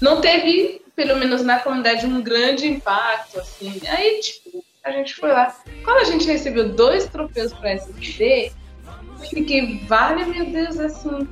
não 0.00 0.20
teve, 0.20 0.82
pelo 0.94 1.16
menos 1.16 1.42
na 1.42 1.58
comunidade, 1.58 2.06
um 2.06 2.22
grande 2.22 2.66
impacto, 2.66 3.40
assim. 3.40 3.80
Aí, 3.88 4.20
tipo, 4.20 4.45
a 4.86 4.92
gente 4.92 5.16
foi 5.16 5.32
lá. 5.32 5.54
Quando 5.84 5.98
a 5.98 6.04
gente 6.04 6.26
recebeu 6.26 6.72
dois 6.72 7.06
troféus 7.06 7.52
para 7.52 7.70
SBD, 7.72 8.52
eu 8.86 9.26
fiquei, 9.28 9.84
vale, 9.86 10.24
meu 10.24 10.46
Deus, 10.46 10.78
assim, 10.78 11.28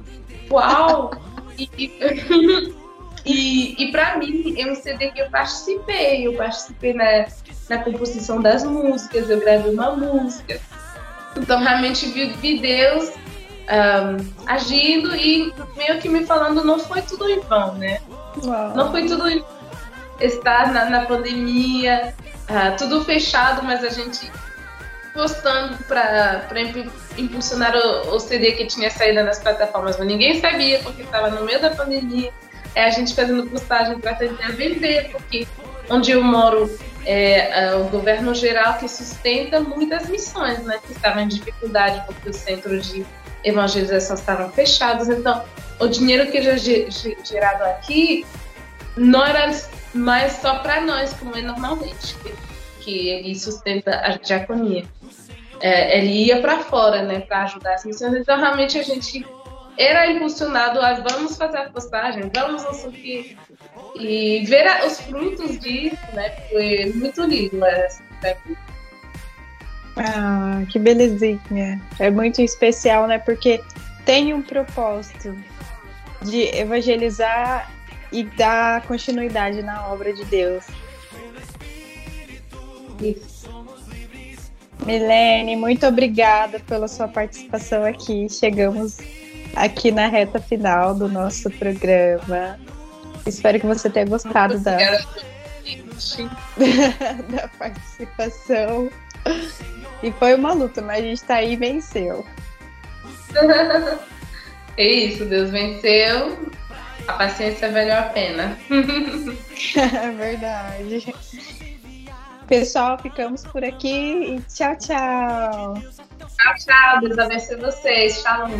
uau! 0.50 1.12
e, 1.56 1.70
e, 3.24 3.76
e 3.84 3.92
para 3.92 4.18
mim, 4.18 4.54
é 4.58 4.70
um 4.70 4.74
CD 4.74 5.12
que 5.12 5.20
eu 5.20 5.30
participei, 5.30 6.26
eu 6.26 6.34
participei 6.34 6.92
na, 6.94 7.26
na 7.70 7.78
composição 7.78 8.40
das 8.40 8.64
músicas, 8.64 9.30
eu 9.30 9.38
gravei 9.38 9.72
uma 9.72 9.92
música. 9.92 10.60
Então, 11.36 11.60
realmente 11.60 12.06
vi, 12.06 12.32
vi 12.32 12.58
Deus 12.58 13.10
um, 13.10 14.44
agindo 14.46 15.14
e 15.14 15.54
meio 15.76 16.00
que 16.00 16.08
me 16.08 16.26
falando, 16.26 16.64
não 16.64 16.80
foi 16.80 17.02
tudo 17.02 17.28
em 17.30 17.38
vão, 17.38 17.74
né? 17.74 18.00
Uau. 18.42 18.74
Não 18.74 18.90
foi 18.90 19.06
tudo 19.06 19.28
em 19.28 19.44
estar 20.20 20.72
na, 20.72 20.90
na 20.90 21.06
pandemia, 21.06 22.14
uh, 22.48 22.76
tudo 22.76 23.04
fechado, 23.04 23.62
mas 23.62 23.82
a 23.84 23.88
gente 23.88 24.30
postando 25.12 25.78
para 25.84 26.44
impulsionar 27.16 27.74
o, 27.76 28.16
o, 28.16 28.20
CD 28.20 28.52
que 28.52 28.66
tinha 28.66 28.90
saído 28.90 29.22
nas 29.22 29.38
plataformas, 29.38 29.96
mas 29.96 30.08
ninguém 30.08 30.40
sabia 30.40 30.80
porque 30.80 31.02
estava 31.02 31.30
no 31.30 31.44
meio 31.44 31.60
da 31.60 31.70
pandemia. 31.70 32.32
É 32.74 32.86
a 32.86 32.90
gente 32.90 33.14
fazendo 33.14 33.48
postagem 33.48 34.00
para 34.00 34.16
tentar 34.16 34.50
vender, 34.50 35.10
porque 35.12 35.46
onde 35.88 36.10
eu 36.10 36.24
moro 36.24 36.68
é, 37.06 37.66
é, 37.66 37.74
o 37.76 37.84
governo 37.84 38.34
geral 38.34 38.78
que 38.78 38.88
sustenta 38.88 39.60
muitas 39.60 40.08
missões, 40.08 40.58
né, 40.64 40.80
que 40.84 40.92
estavam 40.92 41.22
em 41.22 41.28
dificuldade 41.28 42.02
porque 42.06 42.30
os 42.30 42.36
centros 42.36 42.88
de 42.88 43.06
evangelização 43.44 44.16
estavam 44.16 44.50
fechados. 44.50 45.08
Então, 45.08 45.44
o 45.78 45.86
dinheiro 45.86 46.30
que 46.30 46.38
é 46.38 46.58
gerado 46.58 47.64
aqui 47.64 48.26
não 48.96 49.24
era 49.24 49.52
mais 49.94 50.32
só 50.34 50.58
para 50.58 50.80
nós, 50.80 51.12
como 51.14 51.36
é 51.36 51.42
normalmente, 51.42 52.16
que, 52.16 52.34
que 52.80 53.08
ele 53.08 53.34
sustenta 53.34 53.96
a 53.96 54.16
diaconia. 54.16 54.84
É, 55.60 55.98
ele 55.98 56.24
ia 56.24 56.40
para 56.40 56.58
fora, 56.58 57.02
né, 57.02 57.20
para 57.20 57.44
ajudar 57.44 57.74
as 57.74 57.84
missões. 57.84 58.14
Então, 58.14 58.38
realmente, 58.38 58.78
a 58.78 58.82
gente 58.82 59.24
era 59.78 60.10
impulsionado 60.10 60.80
a 60.80 60.94
vamos 60.94 61.36
fazer 61.36 61.58
a 61.58 61.70
postagem, 61.70 62.30
vamos 62.34 62.62
não 62.62 62.92
que. 62.92 63.36
E 63.98 64.44
ver 64.46 64.66
a, 64.66 64.86
os 64.86 65.00
frutos 65.00 65.58
disso, 65.60 65.96
né, 66.12 66.30
foi 66.50 66.92
muito 66.94 67.22
lindo. 67.22 67.56
Né, 67.56 67.88
ah, 69.96 70.62
que 70.70 70.78
belezinha. 70.78 71.80
É 71.98 72.10
muito 72.10 72.42
especial, 72.42 73.06
né? 73.06 73.18
Porque 73.18 73.62
tem 74.04 74.34
um 74.34 74.42
propósito 74.42 75.36
de 76.22 76.42
evangelizar 76.56 77.70
e 78.14 78.22
dar 78.22 78.82
continuidade 78.82 79.60
na 79.60 79.88
obra 79.88 80.12
de 80.12 80.24
Deus. 80.26 80.64
Isso. 83.02 83.52
Milene, 84.86 85.56
muito 85.56 85.84
obrigada 85.84 86.60
pela 86.60 86.86
sua 86.86 87.08
participação 87.08 87.84
aqui. 87.84 88.28
Chegamos 88.30 88.98
aqui 89.56 89.90
na 89.90 90.06
reta 90.06 90.40
final 90.40 90.94
do 90.94 91.08
nosso 91.08 91.50
programa. 91.50 92.56
Espero 93.26 93.58
que 93.58 93.66
você 93.66 93.90
tenha 93.90 94.06
gostado 94.06 94.60
da... 94.60 94.76
da 97.30 97.48
participação. 97.58 98.88
E 100.02 100.12
foi 100.12 100.34
uma 100.34 100.52
luta, 100.52 100.80
mas 100.80 100.98
a 100.98 101.02
gente 101.02 101.24
tá 101.24 101.34
aí 101.36 101.54
e 101.54 101.56
venceu. 101.56 102.24
É 104.76 104.84
isso, 104.84 105.24
Deus 105.26 105.50
venceu. 105.50 106.50
A 107.06 107.12
paciência 107.12 107.70
valeu 107.70 107.98
a 107.98 108.02
pena. 108.02 108.56
é 109.76 110.10
verdade. 110.10 111.14
Pessoal, 112.46 112.98
ficamos 112.98 113.42
por 113.44 113.64
aqui 113.64 114.36
e 114.36 114.40
tchau, 114.42 114.76
tchau. 114.76 115.74
Tchau, 115.74 116.54
tchau. 116.58 117.00
Deus 117.00 117.18
abençoe 117.18 117.56
vocês. 117.56 118.20
Shalom. 118.22 118.50